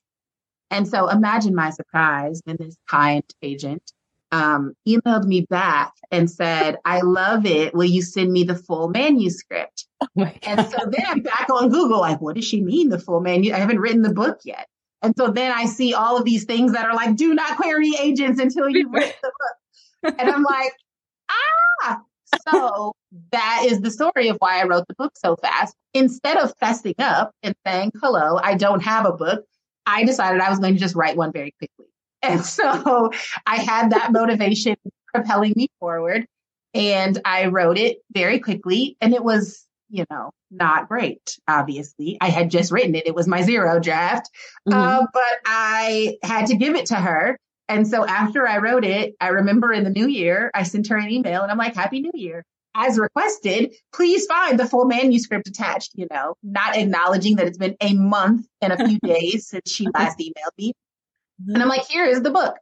And 0.71 0.87
so 0.87 1.09
imagine 1.09 1.55
my 1.55 1.71
surprise 1.71 2.43
when 2.45 2.57
this 2.59 2.77
kind 2.89 3.23
agent 3.43 3.83
um, 4.31 4.75
emailed 4.87 5.25
me 5.25 5.47
back 5.49 5.93
and 6.11 6.31
said, 6.31 6.77
I 6.85 7.01
love 7.01 7.47
it. 7.47 7.75
Will 7.75 7.85
you 7.85 8.03
send 8.03 8.31
me 8.31 8.45
the 8.45 8.57
full 8.57 8.89
manuscript? 8.89 9.87
Oh 10.17 10.31
and 10.43 10.69
so 10.69 10.79
then 10.89 11.05
I'm 11.07 11.21
back 11.23 11.49
on 11.51 11.71
Google, 11.71 12.01
like, 12.01 12.21
what 12.21 12.37
does 12.37 12.45
she 12.45 12.61
mean, 12.63 12.89
the 12.89 13.01
full 13.01 13.21
manuscript? 13.21 13.57
I 13.57 13.61
haven't 13.61 13.81
written 13.81 14.03
the 14.03 14.13
book 14.13 14.39
yet. 14.45 14.69
And 15.03 15.15
so 15.17 15.29
then 15.29 15.53
I 15.53 15.67
see 15.67 15.95
all 15.95 16.17
of 16.17 16.25
these 16.25 16.45
things 16.45 16.73
that 16.73 16.85
are 16.85 16.95
like, 16.95 17.17
do 17.17 17.35
not 17.35 17.57
query 17.57 17.93
agents 18.01 18.41
until 18.41 18.69
you 18.69 18.89
read 18.93 19.15
the 19.23 19.33
book. 20.03 20.15
And 20.19 20.31
I'm 20.31 20.43
like, 20.43 20.73
ah. 21.83 22.01
So 22.49 22.93
that 23.33 23.65
is 23.67 23.81
the 23.81 23.91
story 23.91 24.29
of 24.29 24.37
why 24.39 24.61
I 24.61 24.65
wrote 24.65 24.87
the 24.89 24.95
book 24.95 25.13
so 25.17 25.37
fast. 25.37 25.75
Instead 25.95 26.37
of 26.39 26.57
fessing 26.59 26.99
up 26.99 27.33
and 27.43 27.55
saying, 27.67 27.93
hello, 28.01 28.39
I 28.43 28.55
don't 28.55 28.83
have 28.83 29.07
a 29.07 29.13
book, 29.13 29.45
I 29.87 30.05
decided 30.05 30.41
I 30.41 30.51
was 30.51 30.59
going 30.59 30.75
to 30.75 30.81
just 30.81 30.95
write 30.95 31.17
one 31.17 31.33
very 31.33 31.53
quickly. 31.59 31.87
And 32.23 32.45
so 32.45 33.11
I 33.47 33.57
had 33.57 33.91
that 33.91 34.13
motivation 34.13 34.77
propelling 35.15 35.55
me 35.57 35.69
forward 35.81 36.27
and 36.75 37.21
I 37.25 37.47
wrote 37.47 37.79
it 37.79 37.99
very 38.13 38.41
quickly 38.41 38.97
and 39.01 39.15
it 39.15 39.25
was, 39.25 39.65
you 39.89 40.05
know, 40.11 40.33
not 40.51 40.89
great, 40.89 41.39
obviously. 41.47 42.19
I 42.21 42.29
had 42.29 42.51
just 42.51 42.73
written 42.73 42.95
it. 42.95 43.07
It 43.07 43.15
was 43.15 43.27
my 43.27 43.43
zero 43.43 43.81
draft, 43.81 44.31
mm-hmm. 44.69 44.79
uh, 44.79 45.07
but 45.13 45.23
I 45.47 46.19
had 46.23 46.47
to 46.47 46.57
give 46.57 46.75
it 46.75 46.87
to 46.87 46.97
her. 46.97 47.39
And 47.69 47.87
so 47.87 48.05
after 48.07 48.47
I 48.47 48.59
wrote 48.59 48.85
it, 48.85 49.15
I 49.21 49.29
remember 49.29 49.73
in 49.73 49.85
the 49.85 49.91
new 49.91 50.09
year, 50.09 50.51
I 50.55 50.63
sent 50.63 50.89
her 50.89 50.97
an 50.97 51.11
email 51.11 51.43
and 51.43 51.51
I'm 51.51 51.59
like, 51.59 51.75
Happy 51.75 52.01
New 52.01 52.13
Year. 52.15 52.45
As 52.81 52.97
requested, 52.97 53.75
please 53.93 54.27
find 54.27 54.59
the 54.59 54.65
full 54.67 54.85
manuscript 54.85 55.49
attached, 55.49 55.91
you 55.95 56.07
know, 56.13 56.35
not 56.45 56.77
acknowledging 56.77 57.35
that 57.37 57.49
it's 57.49 57.59
been 57.59 57.77
a 57.81 57.93
month 57.93 58.47
and 58.61 58.73
a 58.73 58.87
few 58.87 58.99
days 59.05 59.49
since 59.49 59.71
she 59.71 59.89
last 59.93 60.19
emailed 60.21 60.57
me. 60.57 60.73
And 61.49 61.61
I'm 61.61 61.69
like, 61.69 61.87
here 61.87 62.05
is 62.05 62.23
the 62.23 62.31
book. 62.31 62.57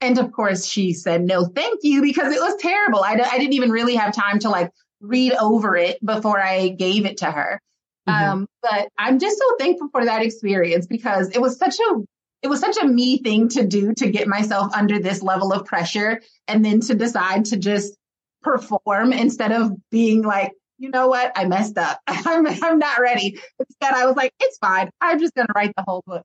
And 0.00 0.18
of 0.18 0.32
course, 0.32 0.66
she 0.66 0.94
said, 0.94 1.22
no, 1.22 1.44
thank 1.44 1.78
you, 1.84 2.02
because 2.02 2.34
it 2.34 2.40
was 2.40 2.56
terrible. 2.60 3.04
I 3.04 3.16
d- 3.16 3.22
I 3.22 3.38
didn't 3.38 3.52
even 3.52 3.70
really 3.70 3.94
have 3.94 4.12
time 4.12 4.40
to 4.40 4.50
like 4.50 4.72
read 5.00 5.32
over 5.34 5.76
it 5.76 6.04
before 6.04 6.40
I 6.40 6.68
gave 6.68 7.06
it 7.06 7.18
to 7.18 7.30
her. 7.30 7.60
Mm-hmm. 8.08 8.30
Um, 8.30 8.46
but 8.62 8.88
I'm 8.98 9.20
just 9.20 9.38
so 9.38 9.56
thankful 9.58 9.90
for 9.92 10.04
that 10.04 10.22
experience 10.22 10.86
because 10.86 11.30
it 11.30 11.40
was 11.40 11.56
such 11.56 11.78
a 11.78 12.02
it 12.42 12.48
was 12.48 12.58
such 12.58 12.76
a 12.82 12.86
me 12.86 13.18
thing 13.18 13.48
to 13.50 13.64
do 13.64 13.94
to 13.94 14.10
get 14.10 14.26
myself 14.26 14.74
under 14.74 14.98
this 14.98 15.22
level 15.22 15.52
of 15.52 15.64
pressure 15.64 16.20
and 16.48 16.64
then 16.64 16.80
to 16.80 16.94
decide 16.96 17.44
to 17.46 17.56
just 17.56 17.96
perform 18.42 19.12
instead 19.12 19.52
of 19.52 19.72
being 19.90 20.22
like, 20.22 20.52
you 20.78 20.90
know 20.90 21.06
what, 21.06 21.32
I 21.36 21.44
messed 21.44 21.78
up. 21.78 22.00
I'm, 22.06 22.46
I'm 22.46 22.78
not 22.78 23.00
ready. 23.00 23.38
Instead, 23.58 23.94
I 23.94 24.06
was 24.06 24.16
like, 24.16 24.32
it's 24.40 24.58
fine. 24.58 24.90
I'm 25.00 25.20
just 25.20 25.34
going 25.34 25.46
to 25.46 25.52
write 25.54 25.72
the 25.76 25.84
whole 25.86 26.02
book. 26.06 26.24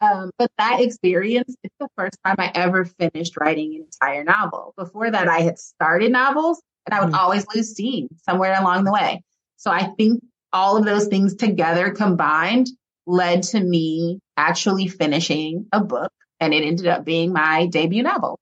Um, 0.00 0.30
but 0.38 0.50
that 0.56 0.80
experience 0.80 1.54
is 1.62 1.70
the 1.78 1.88
first 1.96 2.16
time 2.24 2.36
I 2.38 2.50
ever 2.54 2.86
finished 2.86 3.36
writing 3.38 3.74
an 3.74 3.82
entire 3.82 4.24
novel. 4.24 4.72
Before 4.76 5.10
that, 5.10 5.28
I 5.28 5.40
had 5.40 5.58
started 5.58 6.10
novels 6.10 6.62
and 6.86 6.94
I 6.94 7.00
would 7.00 7.12
mm-hmm. 7.12 7.20
always 7.20 7.46
lose 7.54 7.72
steam 7.72 8.08
somewhere 8.26 8.58
along 8.58 8.84
the 8.84 8.92
way. 8.92 9.22
So 9.56 9.70
I 9.70 9.92
think 9.98 10.22
all 10.52 10.78
of 10.78 10.86
those 10.86 11.08
things 11.08 11.34
together 11.34 11.90
combined 11.90 12.68
led 13.06 13.42
to 13.42 13.60
me 13.60 14.20
actually 14.36 14.88
finishing 14.88 15.66
a 15.72 15.80
book 15.80 16.12
and 16.38 16.54
it 16.54 16.64
ended 16.64 16.86
up 16.86 17.04
being 17.04 17.32
my 17.32 17.66
debut 17.66 18.02
novel. 18.02 18.38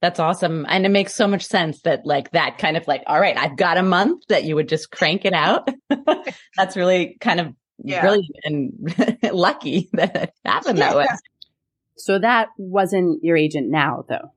That's 0.00 0.20
awesome. 0.20 0.64
And 0.68 0.86
it 0.86 0.90
makes 0.90 1.14
so 1.14 1.26
much 1.26 1.44
sense 1.44 1.82
that 1.82 2.06
like 2.06 2.30
that 2.30 2.58
kind 2.58 2.76
of 2.76 2.86
like, 2.86 3.02
all 3.06 3.20
right, 3.20 3.36
I've 3.36 3.56
got 3.56 3.78
a 3.78 3.82
month 3.82 4.22
that 4.28 4.44
you 4.44 4.54
would 4.54 4.68
just 4.68 4.90
crank 4.90 5.24
it 5.24 5.32
out. 5.32 5.68
That's 6.56 6.76
really 6.76 7.16
kind 7.20 7.40
of 7.40 7.54
yeah. 7.82 8.00
brilliant 8.00 8.36
and 8.44 9.18
lucky 9.32 9.88
that 9.94 10.16
it 10.16 10.32
happened 10.44 10.78
that 10.78 10.96
way. 10.96 11.06
So 11.96 12.18
that 12.20 12.48
wasn't 12.58 13.24
your 13.24 13.36
agent 13.36 13.70
now 13.70 14.04
though. 14.08 14.32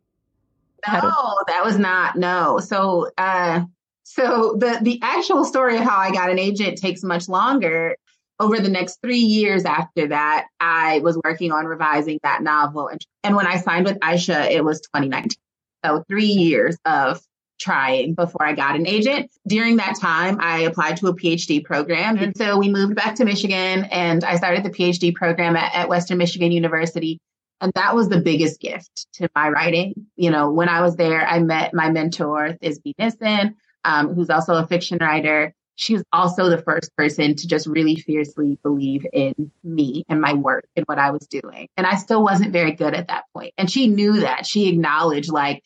No, 0.91 1.36
that 1.48 1.63
was 1.63 1.77
not. 1.77 2.18
No. 2.18 2.60
So, 2.60 3.12
uh, 3.15 3.65
so 4.01 4.56
the, 4.58 4.80
the 4.82 5.00
actual 5.03 5.46
story 5.46 5.77
of 5.77 5.84
how 5.84 5.98
I 5.98 6.12
got 6.12 6.32
an 6.32 6.39
agent 6.39 6.80
takes 6.80 7.03
much 7.03 7.30
longer. 7.30 7.98
Over 8.39 8.60
the 8.60 8.70
next 8.70 9.00
three 9.03 9.20
years 9.20 9.65
after 9.65 10.08
that, 10.08 10.48
I 10.60 11.00
was 11.03 11.20
working 11.24 11.51
on 11.51 11.65
revising 11.65 12.20
that 12.24 12.41
novel. 12.41 12.88
And, 12.88 13.00
and 13.24 13.36
when 13.36 13.46
I 13.46 13.58
signed 13.58 13.86
with 13.86 14.00
Aisha, 14.00 14.50
it 14.50 14.65
was 14.65 14.82
2019. 14.82 15.38
So 15.84 16.04
three 16.08 16.26
years 16.26 16.78
of 16.86 17.22
trying 17.62 18.16
before 18.16 18.44
I 18.46 18.54
got 18.54 18.76
an 18.76 18.88
agent. 18.88 19.32
During 19.48 19.78
that 19.78 19.96
time, 20.00 20.38
I 20.42 20.62
applied 20.62 20.98
to 20.98 21.08
a 21.08 21.16
PhD 21.16 21.64
program. 21.64 22.18
And 22.18 22.36
so 22.36 22.58
we 22.58 22.70
moved 22.70 22.96
back 22.96 23.16
to 23.16 23.26
Michigan 23.26 23.86
and 23.86 24.24
I 24.24 24.36
started 24.36 24.64
the 24.64 24.72
PhD 24.72 25.14
program 25.14 25.56
at, 25.56 25.74
at 25.74 25.90
Western 25.90 26.18
Michigan 26.18 26.52
University. 26.52 27.20
And 27.62 27.72
that 27.76 27.94
was 27.94 28.10
the 28.10 28.20
biggest 28.20 28.60
gift 28.60 29.06
to 29.14 29.30
my 29.36 29.50
writing. 29.50 29.94
You 30.16 30.32
know, 30.32 30.52
when 30.52 30.68
I 30.68 30.82
was 30.82 30.96
there, 30.96 31.26
I 31.26 31.40
met 31.40 31.74
my 31.74 31.92
mentor, 31.92 32.58
Thisbe 32.62 32.94
Nissen, 32.98 33.56
um, 33.86 34.16
who's 34.16 34.32
also 34.32 34.56
a 34.56 34.66
fiction 34.66 34.98
writer. 35.00 35.54
She 35.82 35.94
was 35.94 36.04
also 36.14 36.48
the 36.48 36.62
first 36.62 36.96
person 36.96 37.36
to 37.36 37.48
just 37.48 37.66
really 37.66 37.96
fiercely 37.96 38.60
believe 38.62 39.04
in 39.12 39.52
me 39.64 40.04
and 40.08 40.22
my 40.22 40.34
work 40.34 40.66
and 40.76 40.86
what 40.86 41.00
I 41.00 41.10
was 41.10 41.26
doing. 41.26 41.68
And 41.76 41.88
I 41.88 41.96
still 41.96 42.24
wasn't 42.24 42.54
very 42.54 42.74
good 42.74 42.94
at 42.94 43.08
that 43.08 43.24
point. 43.34 43.54
And 43.58 43.70
she 43.70 43.88
knew 43.88 44.20
that. 44.20 44.46
She 44.46 44.70
acknowledged, 44.70 45.32
like, 45.32 45.64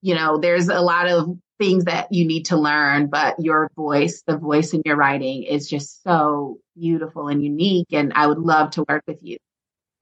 you 0.00 0.14
know, 0.14 0.38
there's 0.38 0.68
a 0.68 0.80
lot 0.80 1.08
of 1.08 1.36
things 1.58 1.84
that 1.84 2.10
you 2.10 2.26
need 2.26 2.46
to 2.46 2.56
learn, 2.56 3.08
but 3.08 3.36
your 3.38 3.70
voice, 3.76 4.22
the 4.26 4.38
voice 4.38 4.72
in 4.72 4.80
your 4.86 4.96
writing 4.96 5.42
is 5.42 5.68
just 5.68 6.02
so 6.02 6.56
beautiful 6.74 7.28
and 7.28 7.44
unique. 7.44 7.88
And 7.92 8.14
I 8.14 8.28
would 8.28 8.38
love 8.38 8.70
to 8.72 8.84
work 8.88 9.02
with 9.06 9.18
you. 9.20 9.36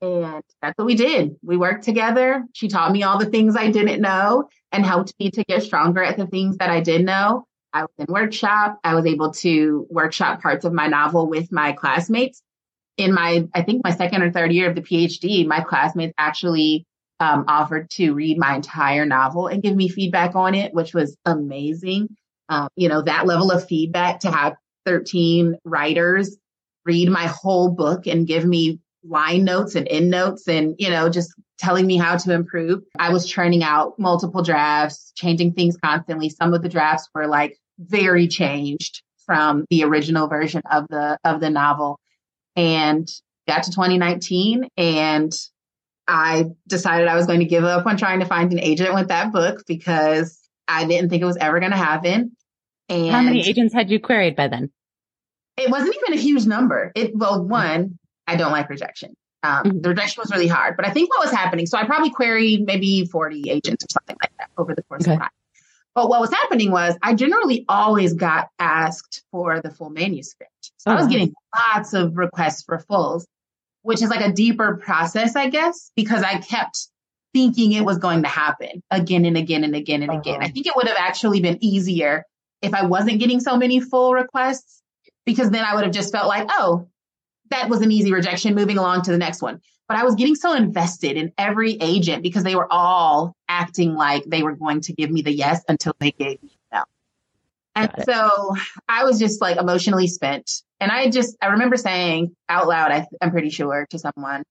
And 0.01 0.41
that's 0.63 0.79
what 0.79 0.87
we 0.87 0.95
did. 0.95 1.35
We 1.43 1.57
worked 1.57 1.83
together. 1.83 2.45
She 2.53 2.69
taught 2.69 2.93
me 2.93 3.03
all 3.03 3.19
the 3.19 3.27
things 3.27 3.57
I 3.57 3.73
didn't 3.73 4.01
know 4.01 4.49
and 4.71 4.87
helped 4.87 5.15
me 5.19 5.33
to 5.33 5.43
get 5.43 5.65
stronger 5.65 6.05
at 6.05 6.17
the 6.17 6.29
things 6.29 6.59
that 6.59 6.71
I 6.71 6.79
did 6.79 7.05
know. 7.05 7.45
I 7.79 7.83
was 7.83 7.91
in 7.99 8.13
workshop. 8.13 8.81
I 8.83 8.97
was 8.97 9.07
able 9.07 9.33
to 9.35 9.87
workshop 9.89 10.43
parts 10.43 10.65
of 10.65 10.73
my 10.73 10.89
novel 10.89 11.29
with 11.29 11.53
my 11.53 11.73
classmates. 11.73 12.43
In 12.97 13.15
my, 13.15 13.47
I 13.55 13.63
think 13.63 13.83
my 13.85 13.95
second 13.95 14.23
or 14.23 14.33
third 14.33 14.53
year 14.53 14.69
of 14.69 14.75
the 14.75 14.83
PhD, 14.83 15.47
my 15.47 15.61
classmates 15.61 16.13
actually 16.19 16.85
um, 17.21 17.45
offered 17.47 17.89
to 17.91 18.15
read 18.15 18.37
my 18.37 18.57
entire 18.57 19.07
novel 19.07 19.47
and 19.47 19.63
give 19.63 19.77
me 19.77 19.89
feedback 19.89 20.35
on 20.35 20.57
it, 20.57 20.75
which 20.75 20.93
was 20.93 21.17
amazing. 21.25 22.09
Um, 22.49 22.69
you 22.75 22.89
know, 22.89 23.03
that 23.03 23.27
level 23.27 23.53
of 23.53 23.69
feedback 23.69 24.21
to 24.21 24.31
have 24.31 24.57
13 24.85 25.57
writers 25.65 26.37
read 26.85 27.09
my 27.09 27.27
whole 27.27 27.71
book 27.71 28.09
and 28.09 28.27
give 28.27 28.45
me 28.45 28.81
line 29.05 29.45
notes 29.45 29.77
and 29.77 29.87
end 29.89 30.11
notes 30.11 30.49
and, 30.49 30.75
you 30.79 30.91
know, 30.91 31.09
just 31.09 31.33
telling 31.59 31.87
me 31.87 31.97
how 31.97 32.17
to 32.17 32.33
improve. 32.33 32.83
I 32.99 33.13
was 33.13 33.29
churning 33.29 33.63
out 33.63 33.99
multiple 34.01 34.43
drafts, 34.43 35.13
changing 35.15 35.53
things 35.53 35.77
constantly. 35.77 36.29
Some 36.31 36.55
of 36.55 36.63
the 36.63 36.69
drafts 36.69 37.09
were 37.15 37.29
like 37.29 37.57
very 37.79 38.29
changed 38.29 39.03
from 39.27 39.65
the 39.71 39.85
original 39.85 40.29
version 40.29 40.63
of 40.71 40.87
the, 40.89 41.19
of 41.25 41.41
the 41.41 41.51
novel 41.51 42.01
and 42.57 43.09
got 43.47 43.65
to 43.65 43.71
2019 43.71 44.69
and 44.77 45.33
I 46.09 46.47
decided 46.67 47.07
I 47.07 47.17
was 47.17 47.27
going 47.27 47.41
to 47.41 47.45
give 47.45 47.65
up 47.65 47.87
on 47.87 47.99
trying 47.99 48.21
to 48.21 48.27
find 48.27 48.51
an 48.51 48.59
agent 48.59 48.95
with 48.95 49.09
that 49.09 49.31
book 49.31 49.63
because 49.67 50.39
I 50.67 50.87
didn't 50.87 51.11
think 51.11 51.23
it 51.23 51.27
was 51.27 51.37
ever 51.37 51.61
going 51.61 51.73
to 51.73 51.77
happen. 51.77 52.35
And 52.89 53.11
how 53.11 53.21
many 53.21 53.47
agents 53.47 53.75
had 53.75 53.91
you 53.91 54.01
queried 54.01 54.35
by 54.35 54.49
then? 54.49 54.71
It 55.59 55.71
wasn't 55.71 55.95
even 55.97 56.19
a 56.19 56.21
huge 56.21 56.47
number. 56.47 56.93
It 56.95 57.15
well, 57.15 57.45
one, 57.45 57.99
I 58.27 58.37
don't 58.37 58.53
like 58.53 58.71
rejection. 58.71 59.15
Um, 59.43 59.65
mm-hmm. 59.65 59.81
The 59.83 59.91
rejection 59.91 60.23
was 60.23 60.31
really 60.31 60.47
hard, 60.47 60.77
but 60.77 60.87
I 60.87 60.91
think 60.91 61.11
what 61.11 61.21
was 61.21 61.31
happening. 61.31 61.67
So 61.67 61.77
I 61.77 61.85
probably 61.85 62.11
queried 62.11 62.65
maybe 62.65 63.05
40 63.05 63.51
agents 63.51 63.85
or 63.85 63.89
something 63.91 64.17
like 64.23 64.33
that 64.39 64.49
over 64.57 64.75
the 64.75 64.83
course 64.85 65.03
okay. 65.03 65.13
of 65.13 65.19
time. 65.19 65.31
But 65.99 66.09
what 66.09 66.21
was 66.21 66.31
happening 66.31 66.71
was 66.71 66.97
I 67.03 67.15
generally 67.15 67.65
always 67.69 68.15
got 68.15 68.51
asked 68.61 69.25
for 69.33 69.61
the 69.61 69.71
full 69.71 69.91
manuscript. 69.91 70.71
So 70.77 70.93
oh, 70.93 70.95
I 70.95 70.97
was 70.97 71.09
getting 71.09 71.35
lots 71.75 71.93
of 71.93 72.17
requests 72.17 72.63
for 72.63 72.79
fulls 72.79 73.27
which 73.83 74.03
is 74.03 74.11
like 74.11 74.21
a 74.21 74.31
deeper 74.31 74.77
process, 74.77 75.35
I 75.35 75.49
guess, 75.49 75.91
because 75.97 76.23
I 76.23 76.39
kept 76.41 76.89
thinking 77.33 77.73
it 77.73 77.85
was 77.85 77.97
going 77.97 78.23
to 78.23 78.29
happen 78.29 78.83
again 78.91 79.25
and 79.25 79.37
again 79.37 79.65
and 79.65 79.75
again 79.75 80.03
and 80.03 80.11
uh-huh. 80.11 80.21
again. 80.21 80.43
I 80.43 80.49
think 80.49 80.67
it 80.67 80.75
would 80.77 80.89
have 80.89 80.97
actually 80.99 81.41
been 81.41 81.57
easier 81.63 82.25
if 82.61 82.75
I 82.75 82.85
wasn't 82.85 83.19
getting 83.19 83.41
so 83.41 83.57
many 83.57 83.81
full 83.81 84.13
requests 84.13 84.83
because 85.25 85.51
then 85.51 85.65
I 85.65 85.75
would 85.75 85.85
have 85.85 85.93
just 85.93 86.13
felt 86.13 86.27
like, 86.29 86.49
oh, 86.51 86.89
that 87.51 87.69
was 87.69 87.81
an 87.83 87.93
easy 87.93 88.13
rejection 88.13 88.55
moving 88.55 88.79
along 88.79 89.03
to 89.03 89.11
the 89.11 89.19
next 89.19 89.43
one. 89.43 89.61
But 89.89 89.97
I 89.97 90.05
was 90.05 90.15
getting 90.17 90.35
so 90.35 90.55
invested 90.55 91.17
in 91.17 91.33
every 91.39 91.79
agent 91.81 92.23
because 92.23 92.45
they 92.45 92.55
were 92.55 92.71
all 92.71 93.35
acting 93.49 93.95
like 93.95 94.25
they 94.25 94.43
were 94.43 94.55
going 94.55 94.83
to 94.83 94.93
give 94.93 95.11
me 95.11 95.23
the 95.23 95.33
yes 95.33 95.65
until 95.69 95.95
they 95.99 96.11
gave 96.11 96.43
me 96.43 96.51
no. 96.71 96.83
And 97.75 97.91
so 98.05 98.55
I 98.89 99.05
was 99.05 99.19
just 99.19 99.41
like 99.41 99.57
emotionally 99.57 100.07
spent. 100.07 100.63
And 100.79 100.91
I 100.91 101.09
just, 101.11 101.37
I 101.41 101.47
remember 101.47 101.77
saying 101.77 102.37
out 102.49 102.69
loud, 102.69 102.93
I, 102.93 103.07
I'm 103.23 103.31
pretty 103.31 103.51
sure 103.51 103.87
to 103.91 103.99
someone, 103.99 104.43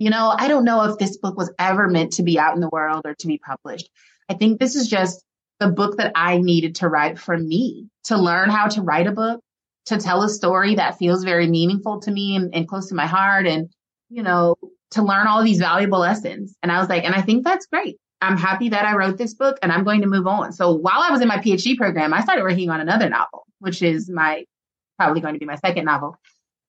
you 0.00 0.10
know, 0.10 0.34
I 0.36 0.48
don't 0.48 0.64
know 0.64 0.82
if 0.84 0.98
this 0.98 1.16
book 1.16 1.36
was 1.36 1.52
ever 1.58 1.86
meant 1.88 2.14
to 2.14 2.24
be 2.24 2.38
out 2.38 2.56
in 2.56 2.60
the 2.60 2.68
world 2.68 3.02
or 3.04 3.14
to 3.14 3.26
be 3.28 3.38
published. 3.38 3.88
I 4.28 4.34
think 4.34 4.58
this 4.58 4.74
is 4.74 4.88
just 4.88 5.22
the 5.60 5.68
book 5.68 5.98
that 5.98 6.12
I 6.16 6.38
needed 6.38 6.76
to 6.76 6.88
write 6.88 7.18
for 7.18 7.38
me 7.38 7.88
to 8.04 8.16
learn 8.16 8.50
how 8.50 8.66
to 8.68 8.82
write 8.82 9.06
a 9.06 9.12
book, 9.12 9.40
to 9.86 9.98
tell 9.98 10.22
a 10.22 10.28
story 10.28 10.76
that 10.76 10.98
feels 10.98 11.24
very 11.24 11.46
meaningful 11.46 12.00
to 12.00 12.10
me 12.10 12.36
and, 12.36 12.54
and 12.54 12.68
close 12.68 12.88
to 12.88 12.94
my 12.94 13.06
heart 13.06 13.46
and, 13.46 13.68
you 14.08 14.22
know, 14.22 14.56
to 14.92 15.02
learn 15.02 15.26
all 15.26 15.42
these 15.42 15.58
valuable 15.58 15.98
lessons. 15.98 16.56
And 16.62 16.72
I 16.72 16.78
was 16.78 16.88
like, 16.88 17.04
and 17.04 17.14
I 17.14 17.20
think 17.20 17.44
that's 17.44 17.66
great. 17.66 17.98
I'm 18.20 18.38
happy 18.38 18.70
that 18.70 18.86
I 18.86 18.96
wrote 18.96 19.18
this 19.18 19.34
book 19.34 19.58
and 19.62 19.70
I'm 19.70 19.84
going 19.84 20.00
to 20.00 20.06
move 20.06 20.26
on. 20.26 20.52
So 20.52 20.72
while 20.72 21.00
I 21.00 21.10
was 21.10 21.20
in 21.20 21.28
my 21.28 21.38
PhD 21.38 21.76
program, 21.76 22.14
I 22.14 22.22
started 22.22 22.42
working 22.42 22.70
on 22.70 22.80
another 22.80 23.08
novel, 23.08 23.46
which 23.58 23.82
is 23.82 24.08
my 24.08 24.44
probably 24.98 25.20
going 25.20 25.34
to 25.34 25.40
be 25.40 25.46
my 25.46 25.56
second 25.56 25.84
novel. 25.84 26.16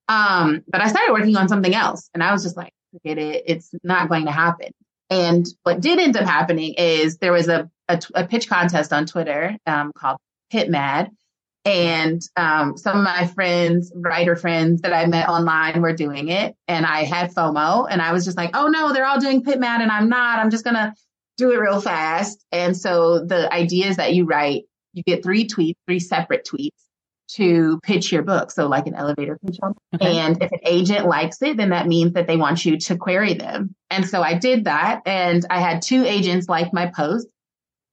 Um, 0.07 0.63
but 0.67 0.81
I 0.81 0.87
started 0.87 1.13
working 1.13 1.37
on 1.37 1.47
something 1.47 1.73
else 1.73 2.09
and 2.13 2.21
I 2.21 2.31
was 2.31 2.43
just 2.43 2.57
like, 2.57 2.73
forget 2.91 3.17
it. 3.17 3.43
It's 3.47 3.71
not 3.83 4.09
going 4.09 4.25
to 4.25 4.31
happen. 4.31 4.71
And 5.09 5.45
what 5.63 5.81
did 5.81 5.99
end 5.99 6.17
up 6.17 6.25
happening 6.25 6.73
is 6.73 7.17
there 7.17 7.31
was 7.31 7.47
a, 7.47 7.69
a, 7.87 8.01
a 8.15 8.27
pitch 8.27 8.49
contest 8.49 8.91
on 8.91 9.05
Twitter 9.05 9.55
um, 9.67 9.91
called 9.95 10.17
Pit 10.51 10.69
Mad. 10.69 11.11
And 11.65 12.21
um, 12.37 12.77
some 12.77 12.99
of 12.99 13.03
my 13.03 13.25
friends, 13.25 13.91
writer 13.95 14.35
friends 14.35 14.81
that 14.81 14.93
I 14.93 15.07
met 15.07 15.27
online 15.27 15.81
were 15.81 15.93
doing 15.93 16.29
it. 16.29 16.55
And 16.67 16.85
I 16.85 17.03
had 17.03 17.33
FOMO 17.33 17.87
and 17.89 18.03
I 18.03 18.13
was 18.13 18.23
just 18.23 18.37
like, 18.37 18.51
oh 18.53 18.67
no, 18.67 18.93
they're 18.93 19.05
all 19.05 19.19
doing 19.19 19.43
Pit 19.43 19.59
Mad 19.59 19.81
and 19.81 19.91
I'm 19.91 20.07
not. 20.07 20.37
I'm 20.37 20.51
just 20.51 20.63
going 20.63 20.75
to 20.75 20.93
do 21.37 21.51
it 21.51 21.57
real 21.57 21.81
fast. 21.81 22.45
And 22.51 22.77
so 22.77 23.25
the 23.25 23.51
idea 23.51 23.87
is 23.87 23.97
that 23.97 24.13
you 24.13 24.25
write, 24.25 24.65
you 24.93 25.01
get 25.01 25.23
three 25.23 25.47
tweets, 25.47 25.75
three 25.87 25.99
separate 25.99 26.47
tweets 26.47 26.69
to 27.27 27.79
pitch 27.81 28.11
your 28.11 28.21
book. 28.21 28.51
So 28.51 28.67
like 28.67 28.85
an 28.85 28.93
elevator 28.93 29.39
pitch. 29.43 29.57
Okay. 29.95 30.17
And 30.19 30.41
if 30.43 30.51
an 30.51 30.59
agent 30.63 31.07
likes 31.07 31.41
it, 31.41 31.57
then 31.57 31.71
that 31.71 31.87
means 31.87 32.13
that 32.13 32.27
they 32.27 32.37
want 32.37 32.63
you 32.63 32.77
to 32.77 32.95
query 32.95 33.33
them. 33.33 33.73
And 33.89 34.07
so 34.07 34.21
I 34.21 34.35
did 34.35 34.65
that 34.65 35.01
and 35.07 35.43
I 35.49 35.59
had 35.59 35.81
two 35.81 36.05
agents 36.05 36.47
like 36.47 36.71
my 36.73 36.91
post. 36.95 37.27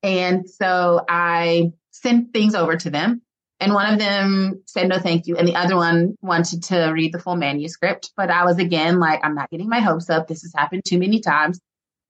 And 0.02 0.48
so 0.48 1.02
I 1.08 1.72
sent 1.92 2.34
things 2.34 2.54
over 2.54 2.76
to 2.76 2.90
them 2.90 3.22
and 3.62 3.74
one 3.74 3.92
of 3.92 3.98
them 3.98 4.62
said 4.66 4.88
no 4.88 4.98
thank 4.98 5.26
you 5.26 5.36
and 5.36 5.46
the 5.46 5.56
other 5.56 5.76
one 5.76 6.14
wanted 6.20 6.62
to 6.62 6.90
read 6.92 7.12
the 7.12 7.18
full 7.18 7.36
manuscript 7.36 8.10
but 8.16 8.30
i 8.30 8.44
was 8.44 8.58
again 8.58 8.98
like 8.98 9.20
i'm 9.22 9.34
not 9.34 9.50
getting 9.50 9.68
my 9.68 9.80
hopes 9.80 10.10
up 10.10 10.28
this 10.28 10.42
has 10.42 10.52
happened 10.54 10.82
too 10.84 10.98
many 10.98 11.20
times 11.20 11.60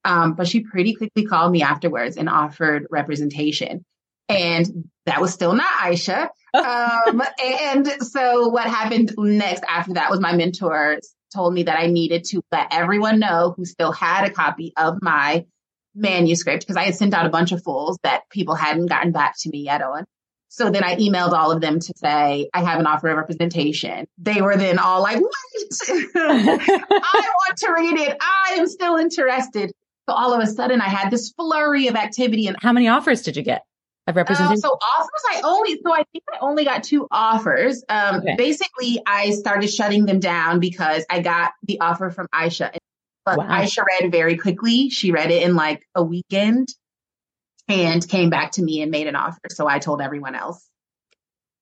um, 0.04 0.34
but 0.34 0.48
she 0.48 0.60
pretty 0.60 0.94
quickly 0.94 1.24
called 1.24 1.52
me 1.52 1.62
afterwards 1.62 2.16
and 2.16 2.28
offered 2.28 2.88
representation 2.90 3.84
and 4.28 4.88
that 5.06 5.20
was 5.20 5.32
still 5.32 5.54
not 5.54 5.70
Aisha. 5.80 6.28
Um, 6.54 7.22
and 7.42 7.86
so 8.02 8.48
what 8.48 8.66
happened 8.66 9.12
next 9.18 9.62
after 9.68 9.94
that 9.94 10.10
was 10.10 10.20
my 10.20 10.34
mentor 10.34 10.98
told 11.34 11.54
me 11.54 11.64
that 11.64 11.78
I 11.78 11.86
needed 11.86 12.24
to 12.24 12.42
let 12.52 12.68
everyone 12.72 13.18
know 13.18 13.54
who 13.56 13.64
still 13.64 13.92
had 13.92 14.26
a 14.26 14.30
copy 14.30 14.72
of 14.76 14.98
my 15.02 15.44
manuscript 15.94 16.62
because 16.62 16.76
I 16.76 16.84
had 16.84 16.94
sent 16.94 17.14
out 17.14 17.26
a 17.26 17.30
bunch 17.30 17.52
of 17.52 17.62
fulls 17.62 17.98
that 18.02 18.22
people 18.30 18.54
hadn't 18.54 18.86
gotten 18.86 19.12
back 19.12 19.34
to 19.40 19.50
me 19.50 19.60
yet 19.64 19.82
on. 19.82 20.04
So 20.54 20.68
then 20.68 20.84
I 20.84 20.96
emailed 20.96 21.32
all 21.32 21.50
of 21.50 21.62
them 21.62 21.80
to 21.80 21.94
say, 21.96 22.50
I 22.52 22.62
have 22.62 22.78
an 22.78 22.86
offer 22.86 23.08
of 23.08 23.16
representation. 23.16 24.06
They 24.18 24.42
were 24.42 24.54
then 24.54 24.78
all 24.78 25.00
like, 25.00 25.16
wait, 25.16 25.30
I 26.14 27.30
want 27.34 27.56
to 27.56 27.72
read 27.72 27.98
it. 27.98 28.18
I 28.20 28.56
am 28.58 28.68
still 28.68 28.96
interested. 28.96 29.72
So 30.06 30.14
all 30.14 30.34
of 30.34 30.42
a 30.42 30.46
sudden 30.46 30.82
I 30.82 30.90
had 30.90 31.10
this 31.10 31.32
flurry 31.32 31.86
of 31.86 31.94
activity. 31.94 32.48
And 32.48 32.58
how 32.60 32.74
many 32.74 32.86
offers 32.86 33.22
did 33.22 33.38
you 33.38 33.42
get? 33.42 33.62
of 34.06 34.16
representation? 34.16 34.52
Uh, 34.52 34.56
so 34.56 34.76
offers, 34.98 35.22
I 35.30 35.40
only, 35.42 35.80
so 35.82 35.90
I 35.90 36.02
think 36.12 36.24
I 36.30 36.36
only 36.42 36.64
got 36.66 36.84
two 36.84 37.08
offers. 37.10 37.82
Um, 37.88 38.16
okay. 38.16 38.34
basically 38.36 39.00
I 39.06 39.30
started 39.30 39.68
shutting 39.68 40.04
them 40.04 40.20
down 40.20 40.60
because 40.60 41.06
I 41.08 41.22
got 41.22 41.52
the 41.62 41.80
offer 41.80 42.10
from 42.10 42.26
Aisha, 42.34 42.76
but 43.24 43.38
wow. 43.38 43.46
Aisha 43.46 43.84
read 43.86 44.12
very 44.12 44.36
quickly. 44.36 44.90
She 44.90 45.12
read 45.12 45.30
it 45.30 45.44
in 45.44 45.56
like 45.56 45.86
a 45.94 46.02
weekend 46.02 46.74
and 47.72 48.06
came 48.06 48.30
back 48.30 48.52
to 48.52 48.62
me 48.62 48.82
and 48.82 48.90
made 48.90 49.06
an 49.06 49.16
offer. 49.16 49.40
So 49.50 49.66
I 49.66 49.78
told 49.78 50.00
everyone 50.00 50.34
else, 50.34 50.68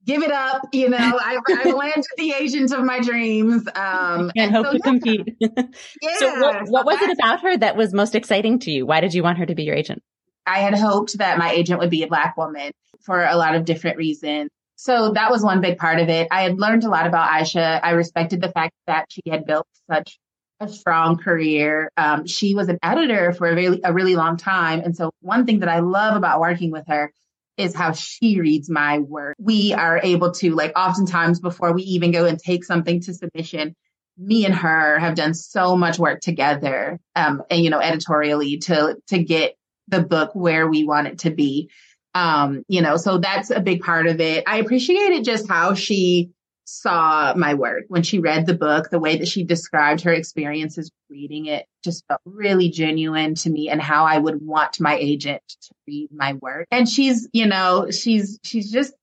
give 0.04 0.22
it 0.22 0.32
up. 0.32 0.62
You 0.72 0.90
know, 0.90 0.96
I, 0.98 1.38
I 1.48 1.70
landed 1.70 2.06
the 2.16 2.32
agent 2.32 2.72
of 2.72 2.84
my 2.84 3.00
dreams. 3.00 3.66
Um, 3.74 4.30
and 4.36 4.52
hope 4.52 4.66
so, 4.66 4.72
to 4.72 4.78
yeah. 4.78 4.84
compete. 4.84 5.36
yeah. 5.40 6.16
So 6.18 6.40
what, 6.40 6.68
what 6.68 6.86
was 6.86 7.00
it 7.02 7.10
about 7.10 7.40
her 7.42 7.56
that 7.56 7.76
was 7.76 7.92
most 7.92 8.14
exciting 8.14 8.58
to 8.60 8.70
you? 8.70 8.86
Why 8.86 9.00
did 9.00 9.14
you 9.14 9.22
want 9.22 9.38
her 9.38 9.46
to 9.46 9.54
be 9.54 9.64
your 9.64 9.74
agent? 9.74 10.02
I 10.46 10.58
had 10.58 10.74
hoped 10.74 11.18
that 11.18 11.38
my 11.38 11.50
agent 11.50 11.80
would 11.80 11.90
be 11.90 12.02
a 12.02 12.08
black 12.08 12.36
woman 12.36 12.72
for 13.02 13.24
a 13.24 13.36
lot 13.36 13.54
of 13.54 13.64
different 13.64 13.96
reasons. 13.96 14.50
So 14.76 15.12
that 15.12 15.30
was 15.30 15.42
one 15.42 15.60
big 15.60 15.76
part 15.76 16.00
of 16.00 16.08
it. 16.08 16.28
I 16.30 16.42
had 16.42 16.58
learned 16.58 16.84
a 16.84 16.88
lot 16.88 17.06
about 17.06 17.28
Aisha. 17.28 17.80
I 17.82 17.90
respected 17.90 18.40
the 18.40 18.50
fact 18.50 18.74
that 18.86 19.06
she 19.10 19.20
had 19.28 19.44
built 19.44 19.66
such 19.90 20.18
a 20.60 20.68
strong 20.68 21.16
career. 21.16 21.90
Um, 21.96 22.26
she 22.26 22.54
was 22.54 22.68
an 22.68 22.78
editor 22.82 23.32
for 23.32 23.48
a 23.48 23.54
really, 23.54 23.80
a 23.82 23.92
really 23.92 24.14
long 24.14 24.36
time. 24.36 24.80
And 24.80 24.94
so 24.94 25.10
one 25.20 25.46
thing 25.46 25.60
that 25.60 25.68
I 25.68 25.80
love 25.80 26.16
about 26.16 26.40
working 26.40 26.70
with 26.70 26.84
her 26.88 27.12
is 27.56 27.74
how 27.74 27.92
she 27.92 28.40
reads 28.40 28.70
my 28.70 28.98
work. 28.98 29.36
We 29.38 29.72
are 29.72 30.00
able 30.02 30.32
to 30.32 30.54
like 30.54 30.72
oftentimes 30.76 31.40
before 31.40 31.72
we 31.72 31.82
even 31.82 32.12
go 32.12 32.26
and 32.26 32.38
take 32.38 32.64
something 32.64 33.00
to 33.02 33.14
submission, 33.14 33.74
me 34.18 34.44
and 34.44 34.54
her 34.54 34.98
have 34.98 35.14
done 35.14 35.34
so 35.34 35.76
much 35.76 35.98
work 35.98 36.20
together, 36.20 37.00
um, 37.16 37.42
and, 37.50 37.62
you 37.62 37.70
know, 37.70 37.80
editorially 37.80 38.58
to, 38.58 38.96
to 39.08 39.22
get 39.22 39.56
the 39.88 40.02
book 40.02 40.30
where 40.34 40.68
we 40.68 40.84
want 40.84 41.06
it 41.06 41.20
to 41.20 41.30
be. 41.30 41.70
Um, 42.14 42.64
you 42.68 42.82
know, 42.82 42.96
so 42.96 43.18
that's 43.18 43.50
a 43.50 43.60
big 43.60 43.82
part 43.82 44.06
of 44.06 44.20
it. 44.20 44.44
I 44.46 44.58
appreciated 44.58 45.24
just 45.24 45.48
how 45.48 45.74
she 45.74 46.30
saw 46.70 47.34
my 47.36 47.54
work 47.54 47.84
when 47.88 48.02
she 48.02 48.20
read 48.20 48.46
the 48.46 48.54
book, 48.54 48.90
the 48.90 49.00
way 49.00 49.18
that 49.18 49.28
she 49.28 49.44
described 49.44 50.02
her 50.02 50.12
experiences 50.12 50.90
reading 51.08 51.46
it 51.46 51.66
just 51.82 52.06
felt 52.06 52.20
really 52.24 52.70
genuine 52.70 53.34
to 53.34 53.50
me 53.50 53.68
and 53.68 53.82
how 53.82 54.04
I 54.04 54.18
would 54.18 54.40
want 54.40 54.80
my 54.80 54.96
agent 54.96 55.42
to 55.48 55.74
read 55.86 56.10
my 56.12 56.34
work. 56.34 56.68
And 56.70 56.88
she's, 56.88 57.28
you 57.32 57.46
know, 57.46 57.90
she's, 57.90 58.38
she's 58.44 58.70
just, 58.70 58.94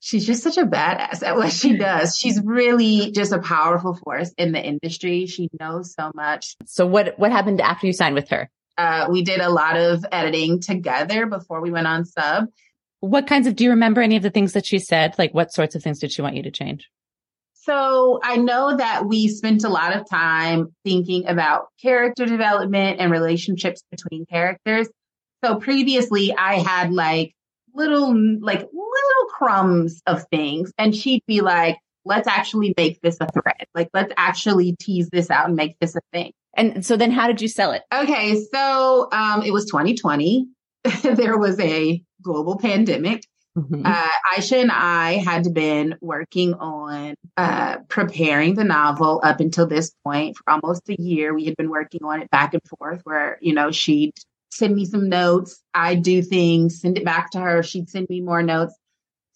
she's 0.00 0.26
just 0.26 0.42
such 0.42 0.56
a 0.56 0.66
badass 0.66 1.22
at 1.22 1.36
what 1.36 1.52
she 1.52 1.76
does. 1.76 2.16
She's 2.18 2.40
really 2.42 3.12
just 3.12 3.32
a 3.32 3.38
powerful 3.38 3.94
force 3.94 4.32
in 4.36 4.52
the 4.52 4.62
industry. 4.62 5.26
She 5.26 5.48
knows 5.58 5.94
so 5.94 6.10
much. 6.14 6.56
So 6.66 6.86
what, 6.86 7.18
what 7.18 7.32
happened 7.32 7.60
after 7.60 7.86
you 7.86 7.92
signed 7.92 8.14
with 8.14 8.30
her? 8.30 8.50
Uh, 8.78 9.06
we 9.10 9.22
did 9.22 9.40
a 9.40 9.48
lot 9.48 9.76
of 9.76 10.04
editing 10.12 10.60
together 10.60 11.26
before 11.26 11.62
we 11.62 11.70
went 11.70 11.86
on 11.86 12.04
sub. 12.04 12.48
What 13.06 13.26
kinds 13.26 13.46
of, 13.46 13.56
do 13.56 13.64
you 13.64 13.70
remember 13.70 14.00
any 14.00 14.16
of 14.16 14.22
the 14.22 14.30
things 14.30 14.52
that 14.54 14.66
she 14.66 14.78
said? 14.78 15.14
Like 15.18 15.32
what 15.32 15.52
sorts 15.52 15.74
of 15.74 15.82
things 15.82 15.98
did 15.98 16.12
she 16.12 16.22
want 16.22 16.36
you 16.36 16.42
to 16.42 16.50
change? 16.50 16.90
So 17.54 18.20
I 18.22 18.36
know 18.36 18.76
that 18.76 19.06
we 19.06 19.28
spent 19.28 19.64
a 19.64 19.68
lot 19.68 19.96
of 19.96 20.08
time 20.08 20.74
thinking 20.84 21.26
about 21.26 21.68
character 21.82 22.26
development 22.26 23.00
and 23.00 23.10
relationships 23.10 23.82
between 23.90 24.26
characters. 24.26 24.88
So 25.44 25.56
previously 25.56 26.32
I 26.32 26.54
had 26.54 26.92
like 26.92 27.34
little, 27.74 28.14
like 28.40 28.60
little 28.60 29.26
crumbs 29.30 30.00
of 30.06 30.24
things 30.30 30.72
and 30.78 30.94
she'd 30.94 31.22
be 31.26 31.40
like, 31.40 31.76
let's 32.04 32.28
actually 32.28 32.72
make 32.76 33.00
this 33.02 33.18
a 33.20 33.26
thread. 33.32 33.66
Like, 33.74 33.90
let's 33.92 34.12
actually 34.16 34.76
tease 34.78 35.10
this 35.10 35.30
out 35.30 35.46
and 35.46 35.56
make 35.56 35.78
this 35.80 35.96
a 35.96 36.00
thing. 36.12 36.32
And 36.56 36.86
so 36.86 36.96
then 36.96 37.10
how 37.10 37.26
did 37.26 37.42
you 37.42 37.48
sell 37.48 37.72
it? 37.72 37.82
Okay. 37.92 38.40
So, 38.52 39.08
um, 39.12 39.42
it 39.42 39.52
was 39.52 39.66
2020. 39.66 40.46
there 41.02 41.36
was 41.36 41.58
a 41.58 42.00
global 42.26 42.58
pandemic. 42.58 43.22
Mm-hmm. 43.56 43.86
Uh, 43.86 44.08
Aisha 44.34 44.60
and 44.60 44.70
I 44.70 45.12
had 45.12 45.54
been 45.54 45.96
working 46.02 46.52
on 46.54 47.14
uh, 47.38 47.78
preparing 47.88 48.54
the 48.54 48.64
novel 48.64 49.20
up 49.24 49.40
until 49.40 49.66
this 49.66 49.92
point 50.04 50.36
for 50.36 50.42
almost 50.52 50.90
a 50.90 51.00
year. 51.00 51.32
We 51.32 51.46
had 51.46 51.56
been 51.56 51.70
working 51.70 52.00
on 52.04 52.20
it 52.20 52.30
back 52.30 52.52
and 52.52 52.62
forth, 52.68 53.00
where 53.04 53.38
you 53.40 53.54
know 53.54 53.70
she'd 53.70 54.12
send 54.50 54.74
me 54.74 54.84
some 54.84 55.08
notes, 55.08 55.62
I'd 55.72 56.02
do 56.02 56.22
things, 56.22 56.80
send 56.80 56.98
it 56.98 57.04
back 57.04 57.30
to 57.30 57.40
her. 57.40 57.62
She'd 57.62 57.88
send 57.88 58.08
me 58.10 58.20
more 58.20 58.42
notes. 58.42 58.74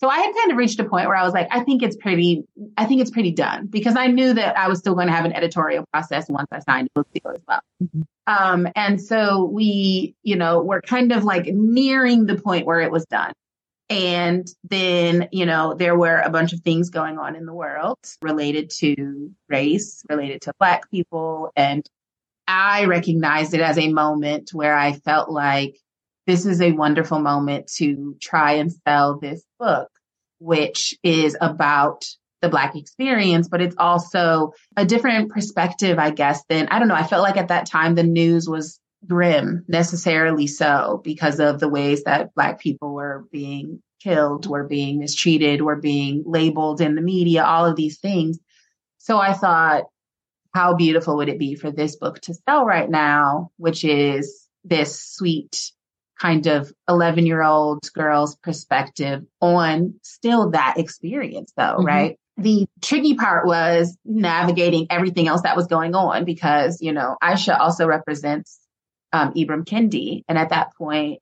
So 0.00 0.08
I 0.08 0.18
had 0.18 0.34
kind 0.34 0.50
of 0.50 0.56
reached 0.56 0.80
a 0.80 0.84
point 0.84 1.08
where 1.08 1.16
I 1.16 1.24
was 1.24 1.34
like, 1.34 1.46
I 1.50 1.60
think 1.60 1.82
it's 1.82 1.94
pretty, 1.94 2.42
I 2.78 2.86
think 2.86 3.02
it's 3.02 3.10
pretty 3.10 3.32
done 3.32 3.66
because 3.66 3.96
I 3.96 4.06
knew 4.06 4.32
that 4.32 4.56
I 4.56 4.66
was 4.66 4.78
still 4.78 4.94
going 4.94 5.08
to 5.08 5.12
have 5.12 5.26
an 5.26 5.34
editorial 5.34 5.84
process 5.92 6.26
once 6.30 6.48
I 6.50 6.60
signed 6.60 6.88
a 6.88 7.00
book 7.00 7.08
deal 7.12 7.32
as 7.34 7.42
well. 7.46 7.60
Mm-hmm. 7.82 8.02
Um, 8.26 8.68
and 8.74 8.98
so 8.98 9.44
we, 9.44 10.14
you 10.22 10.36
know, 10.36 10.62
we're 10.62 10.80
kind 10.80 11.12
of 11.12 11.24
like 11.24 11.46
nearing 11.48 12.24
the 12.24 12.36
point 12.36 12.64
where 12.64 12.80
it 12.80 12.90
was 12.90 13.04
done. 13.06 13.32
And 13.90 14.48
then, 14.64 15.28
you 15.32 15.44
know, 15.44 15.74
there 15.74 15.98
were 15.98 16.20
a 16.20 16.30
bunch 16.30 16.54
of 16.54 16.60
things 16.60 16.88
going 16.88 17.18
on 17.18 17.36
in 17.36 17.44
the 17.44 17.52
world 17.52 17.98
related 18.22 18.70
to 18.78 19.30
race, 19.48 20.02
related 20.08 20.40
to 20.42 20.54
Black 20.58 20.90
people. 20.90 21.50
And 21.56 21.84
I 22.48 22.86
recognized 22.86 23.52
it 23.52 23.60
as 23.60 23.76
a 23.76 23.92
moment 23.92 24.50
where 24.54 24.76
I 24.76 24.92
felt 24.92 25.28
like 25.28 25.76
this 26.30 26.46
is 26.46 26.60
a 26.60 26.70
wonderful 26.70 27.18
moment 27.18 27.66
to 27.66 28.16
try 28.20 28.52
and 28.52 28.72
sell 28.86 29.18
this 29.18 29.42
book, 29.58 29.90
which 30.38 30.94
is 31.02 31.36
about 31.40 32.04
the 32.40 32.48
Black 32.48 32.76
experience, 32.76 33.48
but 33.48 33.60
it's 33.60 33.74
also 33.76 34.52
a 34.76 34.84
different 34.84 35.32
perspective, 35.32 35.98
I 35.98 36.10
guess, 36.10 36.44
than 36.48 36.68
I 36.68 36.78
don't 36.78 36.86
know. 36.86 36.94
I 36.94 37.02
felt 37.02 37.24
like 37.24 37.36
at 37.36 37.48
that 37.48 37.66
time 37.66 37.96
the 37.96 38.04
news 38.04 38.48
was 38.48 38.78
grim, 39.04 39.64
necessarily 39.66 40.46
so, 40.46 41.00
because 41.02 41.40
of 41.40 41.58
the 41.58 41.68
ways 41.68 42.04
that 42.04 42.32
Black 42.36 42.60
people 42.60 42.94
were 42.94 43.24
being 43.32 43.82
killed, 44.00 44.46
were 44.46 44.68
being 44.68 45.00
mistreated, 45.00 45.60
were 45.62 45.80
being 45.80 46.22
labeled 46.24 46.80
in 46.80 46.94
the 46.94 47.02
media, 47.02 47.42
all 47.42 47.66
of 47.66 47.74
these 47.74 47.98
things. 47.98 48.38
So 48.98 49.18
I 49.18 49.32
thought, 49.32 49.86
how 50.54 50.74
beautiful 50.74 51.16
would 51.16 51.28
it 51.28 51.40
be 51.40 51.56
for 51.56 51.72
this 51.72 51.96
book 51.96 52.20
to 52.20 52.34
sell 52.34 52.64
right 52.64 52.88
now, 52.88 53.50
which 53.56 53.84
is 53.84 54.46
this 54.62 55.02
sweet 55.02 55.72
kind 56.20 56.46
of 56.46 56.72
11 56.88 57.26
year 57.26 57.42
old 57.42 57.80
girl's 57.94 58.36
perspective 58.36 59.24
on 59.40 59.94
still 60.02 60.50
that 60.50 60.74
experience 60.78 61.52
though, 61.56 61.76
mm-hmm. 61.78 61.86
right? 61.86 62.16
The 62.36 62.66
tricky 62.80 63.14
part 63.14 63.46
was 63.46 63.96
navigating 64.04 64.86
everything 64.90 65.28
else 65.28 65.42
that 65.42 65.56
was 65.56 65.66
going 65.66 65.94
on 65.94 66.24
because, 66.24 66.80
you 66.80 66.92
know, 66.92 67.16
Aisha 67.22 67.58
also 67.58 67.86
represents 67.86 68.58
um, 69.12 69.34
Ibram 69.34 69.64
Kendi. 69.64 70.22
And 70.28 70.38
at 70.38 70.50
that 70.50 70.74
point, 70.76 71.20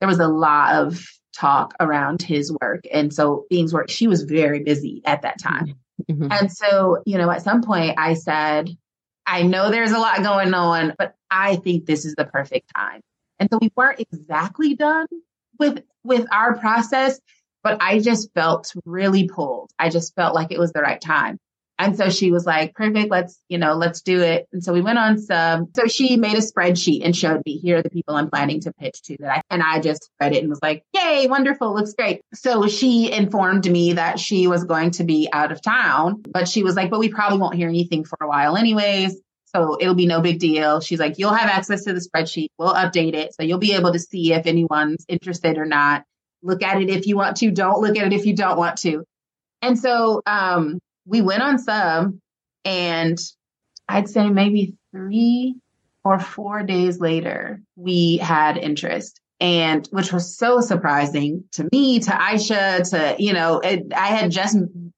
there 0.00 0.08
was 0.08 0.20
a 0.20 0.28
lot 0.28 0.76
of 0.76 1.04
talk 1.36 1.74
around 1.80 2.22
his 2.22 2.54
work. 2.60 2.84
And 2.92 3.12
so 3.12 3.46
Being's 3.50 3.72
work, 3.72 3.90
she 3.90 4.06
was 4.06 4.22
very 4.22 4.62
busy 4.62 5.02
at 5.04 5.22
that 5.22 5.40
time. 5.40 5.74
Mm-hmm. 6.08 6.28
And 6.30 6.52
so, 6.52 7.02
you 7.04 7.18
know, 7.18 7.30
at 7.30 7.42
some 7.42 7.62
point 7.62 7.94
I 7.98 8.14
said, 8.14 8.70
I 9.26 9.42
know 9.42 9.70
there's 9.70 9.92
a 9.92 9.98
lot 9.98 10.22
going 10.22 10.54
on, 10.54 10.94
but 10.98 11.14
I 11.30 11.56
think 11.56 11.86
this 11.86 12.04
is 12.04 12.14
the 12.14 12.24
perfect 12.24 12.72
time. 12.74 13.00
And 13.40 13.48
so 13.50 13.58
we 13.60 13.72
weren't 13.74 14.00
exactly 14.00 14.76
done 14.76 15.06
with 15.58 15.82
with 16.04 16.26
our 16.30 16.56
process, 16.56 17.18
but 17.62 17.78
I 17.80 17.98
just 17.98 18.32
felt 18.34 18.72
really 18.84 19.28
pulled. 19.28 19.70
I 19.78 19.88
just 19.88 20.14
felt 20.14 20.34
like 20.34 20.52
it 20.52 20.58
was 20.58 20.72
the 20.72 20.82
right 20.82 21.00
time. 21.00 21.38
And 21.78 21.96
so 21.96 22.10
she 22.10 22.30
was 22.30 22.44
like, 22.44 22.74
perfect, 22.74 23.10
let's, 23.10 23.38
you 23.48 23.56
know, 23.56 23.72
let's 23.72 24.02
do 24.02 24.20
it. 24.20 24.46
And 24.52 24.62
so 24.62 24.74
we 24.74 24.82
went 24.82 24.98
on 24.98 25.18
some, 25.18 25.68
so 25.74 25.86
she 25.86 26.18
made 26.18 26.34
a 26.34 26.42
spreadsheet 26.42 27.06
and 27.06 27.16
showed 27.16 27.40
me, 27.46 27.56
here 27.56 27.78
are 27.78 27.82
the 27.82 27.88
people 27.88 28.16
I'm 28.16 28.28
planning 28.28 28.60
to 28.60 28.72
pitch 28.74 29.00
to 29.04 29.16
that 29.20 29.38
I, 29.38 29.42
and 29.48 29.62
I 29.62 29.80
just 29.80 30.10
read 30.20 30.34
it 30.34 30.40
and 30.42 30.50
was 30.50 30.58
like, 30.60 30.84
yay, 30.94 31.26
wonderful, 31.26 31.74
looks 31.74 31.94
great. 31.94 32.20
So 32.34 32.68
she 32.68 33.10
informed 33.10 33.64
me 33.70 33.94
that 33.94 34.20
she 34.20 34.46
was 34.46 34.64
going 34.64 34.90
to 34.92 35.04
be 35.04 35.30
out 35.32 35.52
of 35.52 35.62
town, 35.62 36.22
but 36.30 36.48
she 36.48 36.62
was 36.62 36.76
like, 36.76 36.90
but 36.90 37.00
we 37.00 37.08
probably 37.08 37.38
won't 37.38 37.54
hear 37.54 37.70
anything 37.70 38.04
for 38.04 38.18
a 38.20 38.28
while 38.28 38.58
anyways. 38.58 39.18
So 39.54 39.76
it'll 39.80 39.94
be 39.94 40.06
no 40.06 40.20
big 40.20 40.38
deal. 40.38 40.80
She's 40.80 41.00
like, 41.00 41.18
you'll 41.18 41.34
have 41.34 41.50
access 41.50 41.84
to 41.84 41.92
the 41.92 42.00
spreadsheet. 42.00 42.48
We'll 42.58 42.74
update 42.74 43.14
it. 43.14 43.34
So 43.34 43.42
you'll 43.42 43.58
be 43.58 43.74
able 43.74 43.92
to 43.92 43.98
see 43.98 44.32
if 44.32 44.46
anyone's 44.46 45.04
interested 45.08 45.58
or 45.58 45.64
not. 45.64 46.04
Look 46.42 46.62
at 46.62 46.80
it 46.80 46.88
if 46.88 47.06
you 47.06 47.16
want 47.16 47.36
to. 47.38 47.50
Don't 47.50 47.80
look 47.80 47.96
at 47.96 48.06
it 48.06 48.12
if 48.12 48.26
you 48.26 48.34
don't 48.34 48.56
want 48.56 48.78
to. 48.78 49.04
And 49.62 49.78
so, 49.78 50.22
um, 50.26 50.78
we 51.04 51.20
went 51.20 51.42
on 51.42 51.58
sub, 51.58 52.14
and 52.64 53.18
I'd 53.88 54.08
say 54.08 54.30
maybe 54.30 54.76
three 54.92 55.56
or 56.04 56.18
four 56.18 56.62
days 56.62 57.00
later, 57.00 57.60
we 57.76 58.18
had 58.18 58.56
interest 58.56 59.20
and 59.40 59.86
which 59.90 60.12
was 60.12 60.36
so 60.36 60.60
surprising 60.60 61.44
to 61.52 61.68
me, 61.72 61.98
to 62.00 62.10
Aisha, 62.10 62.88
to, 62.90 63.22
you 63.22 63.32
know, 63.32 63.60
it, 63.60 63.92
I 63.94 64.08
had 64.08 64.30
just 64.30 64.56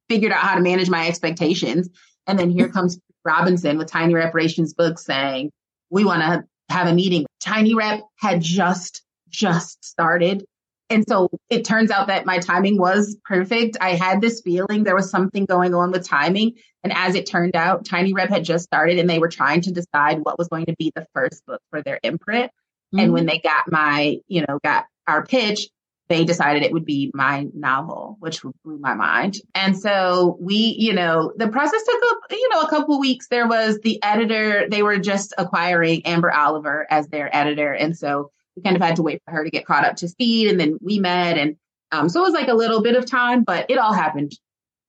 figured 0.08 0.32
out 0.32 0.40
how 0.40 0.56
to 0.56 0.60
manage 0.60 0.90
my 0.90 1.06
expectations. 1.06 1.88
And 2.26 2.38
then 2.38 2.50
here 2.50 2.68
comes 2.68 2.98
Robinson 3.24 3.78
with 3.78 3.90
Tiny 3.90 4.14
Reparations 4.14 4.74
Book 4.74 4.98
saying, 4.98 5.50
we 5.90 6.04
want 6.04 6.22
to 6.22 6.44
have 6.74 6.88
a 6.88 6.94
meeting. 6.94 7.26
Tiny 7.40 7.74
Rep 7.74 8.02
had 8.16 8.40
just, 8.40 9.02
just 9.28 9.84
started. 9.84 10.44
And 10.90 11.04
so 11.08 11.30
it 11.48 11.64
turns 11.64 11.90
out 11.90 12.08
that 12.08 12.26
my 12.26 12.38
timing 12.38 12.78
was 12.78 13.16
perfect. 13.24 13.78
I 13.80 13.90
had 13.90 14.20
this 14.20 14.42
feeling 14.42 14.84
there 14.84 14.94
was 14.94 15.10
something 15.10 15.46
going 15.46 15.74
on 15.74 15.90
with 15.90 16.06
timing. 16.06 16.54
And 16.84 16.92
as 16.92 17.14
it 17.14 17.26
turned 17.26 17.56
out, 17.56 17.86
Tiny 17.86 18.12
Rep 18.12 18.28
had 18.28 18.44
just 18.44 18.64
started 18.64 18.98
and 18.98 19.08
they 19.08 19.18
were 19.18 19.28
trying 19.28 19.62
to 19.62 19.72
decide 19.72 20.18
what 20.18 20.38
was 20.38 20.48
going 20.48 20.66
to 20.66 20.76
be 20.78 20.92
the 20.94 21.06
first 21.14 21.46
book 21.46 21.62
for 21.70 21.82
their 21.82 21.98
imprint. 22.02 22.50
Mm-hmm. 22.94 22.98
And 22.98 23.12
when 23.12 23.26
they 23.26 23.38
got 23.38 23.70
my, 23.70 24.18
you 24.28 24.44
know, 24.46 24.58
got 24.62 24.84
our 25.06 25.24
pitch, 25.24 25.68
they 26.08 26.24
decided 26.24 26.62
it 26.62 26.72
would 26.72 26.84
be 26.84 27.10
my 27.14 27.46
novel, 27.54 28.16
which 28.20 28.42
blew 28.42 28.78
my 28.78 28.94
mind. 28.94 29.36
And 29.54 29.78
so 29.78 30.36
we, 30.40 30.76
you 30.78 30.92
know, 30.92 31.32
the 31.36 31.48
process 31.48 31.82
took, 31.82 32.02
a, 32.02 32.34
you 32.34 32.48
know, 32.50 32.60
a 32.60 32.68
couple 32.68 33.00
weeks. 33.00 33.28
There 33.28 33.46
was 33.46 33.78
the 33.80 34.02
editor, 34.02 34.68
they 34.68 34.82
were 34.82 34.98
just 34.98 35.32
acquiring 35.38 36.04
Amber 36.04 36.30
Oliver 36.30 36.86
as 36.90 37.08
their 37.08 37.34
editor. 37.34 37.72
And 37.72 37.96
so 37.96 38.30
we 38.56 38.62
kind 38.62 38.76
of 38.76 38.82
had 38.82 38.96
to 38.96 39.02
wait 39.02 39.22
for 39.24 39.32
her 39.32 39.44
to 39.44 39.50
get 39.50 39.64
caught 39.64 39.84
up 39.84 39.96
to 39.96 40.08
speed. 40.08 40.50
And 40.50 40.60
then 40.60 40.78
we 40.82 40.98
met. 40.98 41.38
And 41.38 41.56
um, 41.92 42.08
so 42.08 42.20
it 42.20 42.24
was 42.24 42.34
like 42.34 42.48
a 42.48 42.54
little 42.54 42.82
bit 42.82 42.96
of 42.96 43.06
time, 43.06 43.44
but 43.44 43.70
it 43.70 43.78
all 43.78 43.92
happened. 43.92 44.32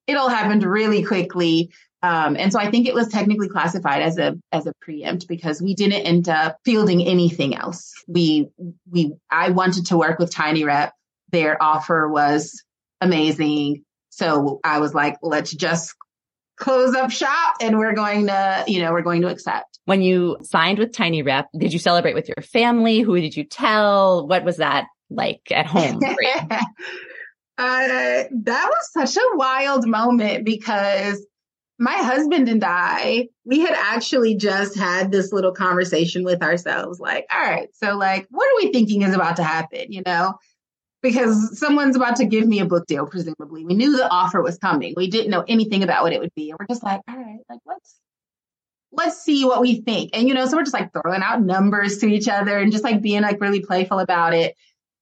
It 0.08 0.16
all 0.16 0.30
happened 0.30 0.64
really 0.64 1.04
quickly. 1.04 1.72
Um, 2.02 2.36
and 2.38 2.52
so 2.52 2.60
I 2.60 2.70
think 2.70 2.86
it 2.86 2.94
was 2.94 3.08
technically 3.08 3.48
classified 3.48 4.02
as 4.02 4.18
a 4.18 4.38
as 4.52 4.68
a 4.68 4.74
preempt 4.82 5.30
because 5.30 5.62
we 5.62 5.74
didn't 5.74 6.02
end 6.02 6.28
up 6.28 6.58
fielding 6.66 7.02
anything 7.06 7.56
else. 7.56 7.94
We 8.08 8.50
we 8.92 9.14
I 9.32 9.52
wanted 9.52 9.86
to 9.88 9.98
work 9.98 10.20
with 10.20 10.34
Tiny 10.34 10.66
Rep. 10.66 10.94
Their 11.34 11.62
offer 11.62 12.08
was 12.08 12.64
amazing. 13.02 13.84
So 14.12 14.60
I 14.64 14.80
was 14.80 14.94
like, 14.94 15.18
let's 15.24 15.52
just 15.54 15.96
close 16.58 16.96
up 16.96 17.12
shop 17.12 17.56
and 17.60 17.80
we're 17.80 17.96
going 17.96 18.28
to, 18.28 18.64
you 18.68 18.82
know, 18.82 18.94
we're 18.94 19.02
going 19.02 19.24
to 19.24 19.30
accept. 19.30 19.80
When 19.86 20.02
you 20.02 20.38
signed 20.44 20.78
with 20.78 20.94
Tiny 20.94 21.24
Rep, 21.24 21.50
did 21.58 21.74
you 21.74 21.80
celebrate 21.80 22.14
with 22.14 22.30
your 22.30 22.44
family? 22.44 23.02
Who 23.02 23.20
did 23.20 23.36
you 23.36 23.44
tell? 23.44 24.28
What 24.28 24.46
was 24.46 24.58
that 24.58 24.86
like 25.10 25.42
at 25.52 25.66
home? 25.66 26.00
uh, 26.04 26.60
that 27.58 28.30
was 28.70 28.92
such 28.94 29.18
a 29.18 29.36
wild 29.36 29.88
moment 29.88 30.46
because 30.46 31.26
my 31.80 31.96
husband 31.96 32.48
and 32.48 32.64
I, 32.64 33.30
we 33.44 33.62
had 33.62 33.74
actually 33.76 34.36
just 34.36 34.78
had 34.78 35.12
this 35.12 35.34
little 35.34 35.52
conversation 35.52 36.24
with 36.24 36.44
ourselves 36.44 37.00
like, 37.00 37.26
all 37.34 37.42
right, 37.42 37.70
so 37.74 37.98
like, 37.98 38.28
what 38.30 38.46
are 38.46 38.64
we 38.64 38.72
thinking 38.72 39.02
is 39.02 39.16
about 39.16 39.38
to 39.38 39.44
happen? 39.44 39.92
You 39.92 40.04
know, 40.06 40.36
because 41.04 41.60
someone's 41.60 41.98
about 41.98 42.16
to 42.16 42.26
give 42.26 42.48
me 42.48 42.62
a 42.62 42.66
book 42.66 42.88
deal, 42.88 43.06
presumably. 43.06 43.66
We 43.66 43.76
knew 43.76 43.96
the 43.96 44.10
offer 44.10 44.42
was 44.42 44.58
coming. 44.58 44.94
We 44.96 45.10
didn't 45.10 45.30
know 45.30 45.44
anything 45.48 45.84
about 45.84 46.02
what 46.02 46.14
it 46.14 46.20
would 46.20 46.34
be. 46.34 46.50
And 46.50 46.58
we're 46.58 46.66
just 46.66 46.82
like, 46.82 47.02
all 47.08 47.18
right, 47.18 47.40
like 47.50 47.60
let's 47.68 48.00
let's 48.94 49.22
see 49.22 49.44
what 49.44 49.62
we 49.62 49.82
think. 49.82 50.12
And 50.14 50.28
you 50.28 50.34
know, 50.34 50.46
so 50.46 50.56
we're 50.56 50.64
just 50.64 50.74
like 50.74 50.92
throwing 50.94 51.22
out 51.22 51.42
numbers 51.42 51.98
to 52.00 52.08
each 52.08 52.28
other 52.28 52.58
and 52.58 52.72
just 52.72 52.84
like 52.84 53.02
being 53.02 53.22
like 53.22 53.42
really 53.42 53.60
playful 53.60 54.00
about 54.00 54.34
it. 54.34 54.56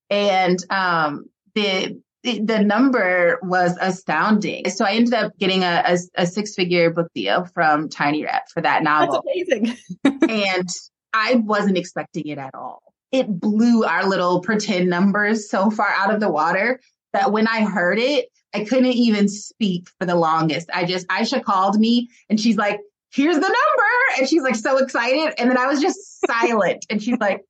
And 0.10 0.60
um 0.72 1.26
the 1.54 2.02
the 2.24 2.60
number 2.60 3.40
was 3.44 3.78
astounding. 3.80 4.70
So 4.70 4.86
I 4.86 4.92
ended 4.92 5.16
up 5.16 5.36
getting 5.40 5.64
a, 5.64 5.84
a, 5.88 5.98
a 6.22 6.28
six 6.28 6.54
figure 6.54 6.92
book 6.92 7.08
deal 7.16 7.46
from 7.46 7.90
Tiny 7.90 8.24
Rep 8.24 8.44
for 8.54 8.62
that 8.62 8.84
novel. 8.84 9.24
That's 9.26 9.52
amazing. 9.52 9.78
and 10.30 10.70
I 11.14 11.36
wasn't 11.36 11.78
expecting 11.78 12.28
it 12.28 12.38
at 12.38 12.54
all 12.54 12.91
it 13.12 13.28
blew 13.28 13.84
our 13.84 14.08
little 14.08 14.42
pretend 14.42 14.90
numbers 14.90 15.50
so 15.50 15.70
far 15.70 15.90
out 15.90 16.14
of 16.14 16.20
the 16.20 16.30
water 16.30 16.80
that 17.14 17.32
when 17.32 17.48
I 17.48 17.62
heard 17.62 18.00
it, 18.00 18.30
I 18.54 18.66
couldn't 18.66 18.86
even 18.86 19.28
speak 19.28 19.88
for 20.00 20.06
the 20.06 20.16
longest. 20.16 20.70
I 20.74 20.86
just, 20.86 21.08
Aisha 21.08 21.44
called 21.44 21.80
me 21.80 22.10
and 22.30 22.40
she's 22.40 22.58
like, 22.58 22.80
here's 23.12 23.36
the 23.36 23.42
number. 23.42 24.18
And 24.18 24.28
she's 24.28 24.44
like 24.44 24.56
so 24.56 24.78
excited. 24.78 25.34
And 25.38 25.50
then 25.50 25.58
I 25.58 25.68
was 25.68 25.82
just 25.82 26.26
silent. 26.26 26.86
And 26.90 27.02
she's 27.02 27.18
like, 27.20 27.42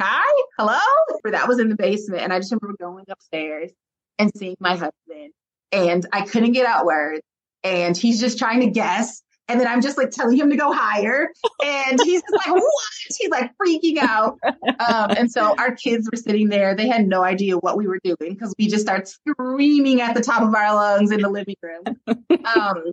hi, 0.00 0.42
hello. 0.56 0.78
That 1.24 1.48
was 1.48 1.58
in 1.58 1.68
the 1.68 1.76
basement. 1.76 2.22
And 2.22 2.32
I 2.32 2.38
just 2.38 2.52
remember 2.52 2.76
going 2.80 3.04
upstairs 3.08 3.70
and 4.18 4.30
seeing 4.36 4.56
my 4.60 4.72
husband 4.72 5.32
and 5.72 6.06
I 6.12 6.22
couldn't 6.22 6.52
get 6.52 6.66
out 6.66 6.86
words. 6.86 7.22
And 7.64 7.96
he's 7.96 8.20
just 8.20 8.38
trying 8.38 8.60
to 8.60 8.70
guess 8.70 9.22
and 9.48 9.58
then 9.58 9.66
I'm 9.66 9.80
just 9.80 9.96
like 9.96 10.10
telling 10.10 10.36
him 10.36 10.50
to 10.50 10.56
go 10.56 10.72
higher. 10.72 11.30
And 11.64 12.00
he's 12.02 12.20
just 12.20 12.32
like, 12.32 12.46
what? 12.54 12.92
He's 13.18 13.30
like 13.30 13.52
freaking 13.56 13.98
out. 13.98 14.38
Um, 14.44 15.10
and 15.16 15.30
so 15.30 15.54
our 15.56 15.74
kids 15.74 16.08
were 16.10 16.16
sitting 16.16 16.48
there. 16.48 16.74
They 16.74 16.86
had 16.86 17.06
no 17.06 17.22
idea 17.22 17.56
what 17.56 17.76
we 17.76 17.86
were 17.86 18.00
doing 18.04 18.34
because 18.34 18.54
we 18.58 18.68
just 18.68 18.82
started 18.82 19.08
screaming 19.08 20.00
at 20.00 20.14
the 20.14 20.20
top 20.20 20.42
of 20.42 20.54
our 20.54 20.74
lungs 20.74 21.10
in 21.10 21.20
the 21.20 21.30
living 21.30 21.56
room. 21.62 21.84
Um, 22.56 22.92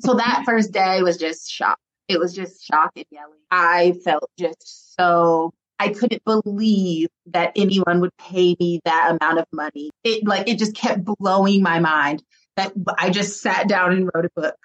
so 0.00 0.14
that 0.14 0.44
first 0.46 0.72
day 0.72 1.02
was 1.02 1.18
just 1.18 1.50
shock. 1.50 1.78
It 2.06 2.18
was 2.18 2.34
just 2.34 2.64
shock 2.64 2.92
and 2.96 3.04
yelling. 3.10 3.38
I 3.50 3.92
felt 4.04 4.30
just 4.38 4.94
so 4.94 5.52
I 5.78 5.88
couldn't 5.88 6.24
believe 6.24 7.08
that 7.26 7.52
anyone 7.56 8.00
would 8.00 8.16
pay 8.16 8.56
me 8.58 8.80
that 8.84 9.16
amount 9.20 9.40
of 9.40 9.46
money. 9.52 9.90
It 10.04 10.26
like 10.26 10.48
it 10.48 10.58
just 10.58 10.74
kept 10.74 11.04
blowing 11.04 11.62
my 11.62 11.80
mind 11.80 12.22
that 12.56 12.72
I 12.96 13.10
just 13.10 13.42
sat 13.42 13.68
down 13.68 13.92
and 13.92 14.10
wrote 14.12 14.24
a 14.24 14.40
book 14.40 14.56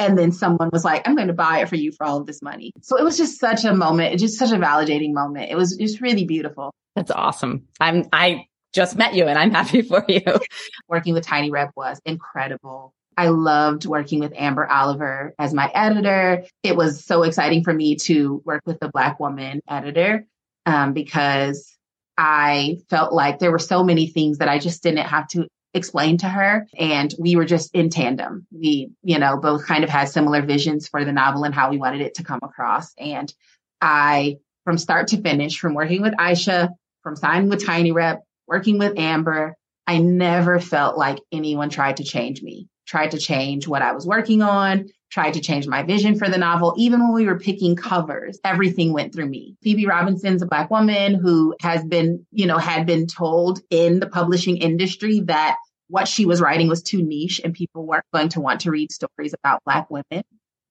and 0.00 0.16
then 0.16 0.32
someone 0.32 0.70
was 0.72 0.82
like, 0.82 1.06
I'm 1.06 1.14
going 1.14 1.28
to 1.28 1.34
buy 1.34 1.60
it 1.60 1.68
for 1.68 1.76
you 1.76 1.92
for 1.92 2.04
all 2.04 2.16
of 2.16 2.26
this 2.26 2.40
money. 2.40 2.72
So 2.80 2.96
it 2.96 3.04
was 3.04 3.18
just 3.18 3.38
such 3.38 3.64
a 3.64 3.74
moment, 3.74 4.18
just 4.18 4.38
such 4.38 4.50
a 4.50 4.56
validating 4.56 5.12
moment. 5.12 5.50
It 5.50 5.56
was 5.56 5.76
just 5.76 6.00
really 6.00 6.24
beautiful. 6.24 6.72
That's 6.96 7.10
awesome. 7.10 7.68
I'm, 7.80 8.06
I 8.10 8.46
just 8.72 8.96
met 8.96 9.14
you 9.14 9.26
and 9.26 9.38
I'm 9.38 9.50
happy 9.50 9.82
for 9.82 10.02
you. 10.08 10.22
working 10.88 11.12
with 11.12 11.26
Tiny 11.26 11.50
Rep 11.50 11.72
was 11.76 12.00
incredible. 12.06 12.94
I 13.16 13.28
loved 13.28 13.84
working 13.84 14.20
with 14.20 14.32
Amber 14.34 14.66
Oliver 14.66 15.34
as 15.38 15.52
my 15.52 15.70
editor. 15.74 16.44
It 16.62 16.76
was 16.76 17.04
so 17.04 17.22
exciting 17.22 17.62
for 17.62 17.74
me 17.74 17.96
to 17.96 18.42
work 18.46 18.62
with 18.64 18.78
a 18.80 18.88
Black 18.88 19.20
woman 19.20 19.60
editor 19.68 20.24
um, 20.64 20.94
because 20.94 21.76
I 22.16 22.78
felt 22.88 23.12
like 23.12 23.38
there 23.38 23.50
were 23.50 23.58
so 23.58 23.84
many 23.84 24.06
things 24.06 24.38
that 24.38 24.48
I 24.48 24.58
just 24.58 24.82
didn't 24.82 25.06
have 25.06 25.28
to 25.28 25.46
explained 25.74 26.20
to 26.20 26.28
her. 26.28 26.66
And 26.78 27.14
we 27.18 27.36
were 27.36 27.44
just 27.44 27.74
in 27.74 27.90
tandem. 27.90 28.46
We, 28.50 28.90
you 29.02 29.18
know, 29.18 29.36
both 29.36 29.66
kind 29.66 29.84
of 29.84 29.90
had 29.90 30.08
similar 30.08 30.42
visions 30.42 30.88
for 30.88 31.04
the 31.04 31.12
novel 31.12 31.44
and 31.44 31.54
how 31.54 31.70
we 31.70 31.78
wanted 31.78 32.00
it 32.00 32.14
to 32.14 32.24
come 32.24 32.40
across. 32.42 32.92
And 32.98 33.32
I, 33.80 34.38
from 34.64 34.78
start 34.78 35.08
to 35.08 35.20
finish, 35.20 35.58
from 35.58 35.74
working 35.74 36.02
with 36.02 36.14
Aisha, 36.14 36.70
from 37.02 37.16
signing 37.16 37.48
with 37.48 37.64
tiny 37.64 37.92
rep 37.92 38.22
working 38.46 38.78
with 38.78 38.98
Amber, 38.98 39.54
I 39.86 39.98
never 39.98 40.58
felt 40.58 40.98
like 40.98 41.20
anyone 41.32 41.70
tried 41.70 41.98
to 41.98 42.04
change 42.04 42.42
me, 42.42 42.68
tried 42.86 43.12
to 43.12 43.18
change 43.18 43.66
what 43.66 43.80
I 43.80 43.92
was 43.92 44.06
working 44.06 44.42
on, 44.42 44.88
tried 45.10 45.34
to 45.34 45.40
change 45.40 45.66
my 45.66 45.82
vision 45.82 46.18
for 46.18 46.28
the 46.28 46.38
novel. 46.38 46.74
Even 46.76 47.00
when 47.00 47.12
we 47.12 47.26
were 47.26 47.38
picking 47.38 47.76
covers, 47.76 48.38
everything 48.44 48.92
went 48.92 49.12
through 49.12 49.28
me. 49.28 49.56
Phoebe 49.62 49.86
Robinson's 49.86 50.42
a 50.42 50.46
black 50.46 50.70
woman 50.70 51.14
who 51.14 51.54
has 51.60 51.84
been, 51.84 52.24
you 52.30 52.46
know, 52.46 52.58
had 52.58 52.86
been 52.86 53.06
told 53.06 53.60
in 53.70 54.00
the 54.00 54.08
publishing 54.08 54.56
industry 54.58 55.20
that 55.20 55.56
what 55.88 56.06
she 56.06 56.24
was 56.24 56.40
writing 56.40 56.68
was 56.68 56.82
too 56.82 57.02
niche 57.02 57.40
and 57.44 57.52
people 57.52 57.84
weren't 57.84 58.04
going 58.14 58.28
to 58.30 58.40
want 58.40 58.60
to 58.60 58.70
read 58.70 58.92
stories 58.92 59.34
about 59.34 59.62
black 59.64 59.90
women. 59.90 60.22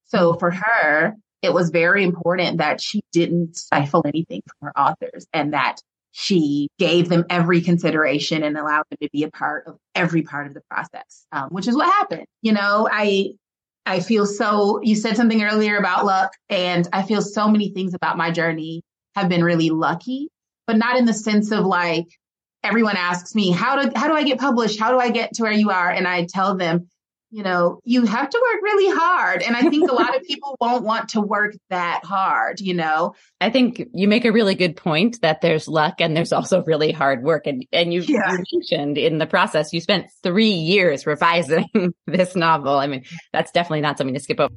So 0.06 0.34
for 0.36 0.52
her, 0.52 1.16
it 1.42 1.54
was 1.54 1.70
very 1.70 2.04
important 2.04 2.58
that 2.58 2.82
she 2.82 3.02
didn't 3.12 3.56
stifle 3.56 4.04
anything 4.06 4.42
from 4.48 4.68
her 4.68 4.80
authors 4.80 5.28
and 5.34 5.54
that 5.54 5.78
she 6.12 6.70
gave 6.80 7.10
them 7.10 7.26
every 7.30 7.62
consideration 7.62 8.44
and 8.44 8.58
allowed 8.58 8.84
them 8.90 8.98
to 9.02 9.10
be 9.12 9.24
a 9.24 9.30
part 9.30 9.68
of 9.68 9.78
every 9.94 10.22
part 10.24 10.48
of 10.48 10.54
the 10.54 10.62
process, 10.70 11.26
um, 11.32 11.50
which 11.50 11.68
is 11.68 11.76
what 11.76 11.86
happened. 11.86 12.26
You 12.42 12.54
know, 12.54 12.90
I 12.92 13.34
I 13.86 14.00
feel 14.00 14.26
so. 14.26 14.82
You 14.82 14.96
said 14.96 15.18
something 15.18 15.44
earlier 15.44 15.78
about 15.78 16.06
luck, 16.06 16.32
and 16.50 16.88
I 16.94 17.04
feel 17.04 17.22
so 17.22 17.48
many 17.48 17.70
things 17.70 17.94
about 17.94 18.18
my 18.18 18.32
journey 18.32 18.84
have 19.16 19.30
been 19.30 19.44
really 19.44 19.70
lucky, 19.70 20.30
but 20.68 20.78
not 20.78 20.98
in 20.98 21.06
the 21.06 21.14
sense 21.14 21.52
of 21.52 21.66
like 21.66 22.06
everyone 22.64 22.98
asks 22.98 23.34
me 23.36 23.52
how 23.52 23.82
do 23.82 23.92
how 23.96 24.08
do 24.08 24.14
I 24.14 24.24
get 24.24 24.40
published? 24.40 24.80
How 24.80 24.92
do 24.92 25.00
I 25.00 25.10
get 25.10 25.34
to 25.36 25.44
where 25.44 25.52
you 25.52 25.70
are? 25.72 25.90
And 25.90 26.08
I 26.08 26.26
tell 26.26 26.56
them 26.56 26.90
you 27.32 27.44
know, 27.44 27.80
you 27.84 28.06
have 28.06 28.30
to 28.30 28.38
work 28.52 28.62
really 28.64 28.96
hard. 28.96 29.42
And 29.44 29.56
I 29.56 29.62
think 29.70 29.90
a 29.90 29.94
lot 29.94 30.16
of 30.16 30.24
people 30.28 30.58
won't 30.60 30.84
want 30.84 31.10
to 31.10 31.22
work 31.22 31.56
that 31.70 32.04
hard, 32.04 32.60
you 32.60 32.74
know? 32.74 33.14
I 33.40 33.50
think 33.50 33.84
you 33.94 34.08
make 34.08 34.26
a 34.26 34.32
really 34.32 34.56
good 34.56 34.76
point 34.76 35.22
that 35.22 35.42
there's 35.42 35.68
luck 35.68 36.02
and 36.02 36.18
there's 36.18 36.34
also 36.34 36.64
really 36.64 36.92
hard 36.92 37.24
work. 37.24 37.46
And, 37.46 37.66
and 37.72 37.94
you, 37.94 38.02
yeah. 38.02 38.32
you 38.32 38.44
mentioned 38.54 38.98
in 38.98 39.20
the 39.20 39.28
process, 39.28 39.74
you 39.74 39.82
spent 39.82 40.08
three 40.24 40.50
years 40.50 41.06
revising 41.06 41.68
this 42.08 42.36
novel. 42.36 42.78
I 42.78 42.88
mean, 42.88 43.04
that's 43.32 43.52
definitely 43.52 43.82
not 43.82 43.98
something 43.98 44.16
to 44.16 44.20
skip 44.20 44.40
over. 44.40 44.54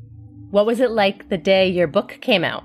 What 0.51 0.67
was 0.67 0.81
it 0.81 0.91
like 0.91 1.29
the 1.29 1.39
day 1.39 1.69
your 1.69 1.87
book 1.87 2.19
came 2.21 2.45
out? 2.45 2.65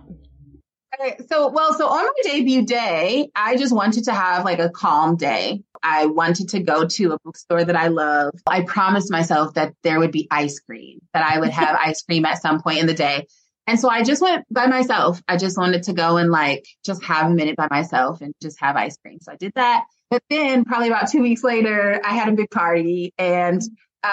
So, 1.29 1.49
well, 1.49 1.73
so 1.73 1.87
on 1.87 2.03
my 2.03 2.13
debut 2.23 2.65
day, 2.65 3.29
I 3.35 3.55
just 3.57 3.73
wanted 3.73 4.05
to 4.05 4.13
have 4.13 4.45
like 4.45 4.59
a 4.59 4.69
calm 4.69 5.15
day. 5.15 5.63
I 5.83 6.07
wanted 6.07 6.49
to 6.49 6.59
go 6.59 6.85
to 6.85 7.11
a 7.13 7.19
bookstore 7.19 7.63
that 7.63 7.75
I 7.75 7.87
love. 7.87 8.33
I 8.47 8.61
promised 8.61 9.11
myself 9.11 9.53
that 9.53 9.73
there 9.83 9.99
would 9.99 10.11
be 10.11 10.27
ice 10.31 10.59
cream, 10.59 10.99
that 11.13 11.23
I 11.23 11.39
would 11.39 11.49
have 11.49 11.75
ice 11.79 12.01
cream 12.01 12.25
at 12.25 12.41
some 12.41 12.61
point 12.61 12.79
in 12.79 12.87
the 12.87 12.93
day. 12.93 13.27
And 13.67 13.79
so 13.79 13.89
I 13.89 14.03
just 14.03 14.21
went 14.21 14.45
by 14.49 14.67
myself. 14.67 15.21
I 15.27 15.37
just 15.37 15.57
wanted 15.57 15.83
to 15.83 15.93
go 15.93 16.17
and 16.17 16.31
like 16.31 16.65
just 16.85 17.03
have 17.03 17.29
a 17.29 17.33
minute 17.35 17.57
by 17.57 17.67
myself 17.69 18.21
and 18.21 18.33
just 18.41 18.59
have 18.61 18.77
ice 18.77 18.97
cream. 18.97 19.19
So 19.21 19.33
I 19.33 19.35
did 19.35 19.51
that. 19.55 19.83
But 20.09 20.23
then 20.29 20.63
probably 20.63 20.87
about 20.87 21.11
two 21.11 21.21
weeks 21.21 21.43
later, 21.43 21.99
I 22.03 22.13
had 22.13 22.29
a 22.29 22.31
big 22.31 22.49
party 22.49 23.13
and 23.17 23.61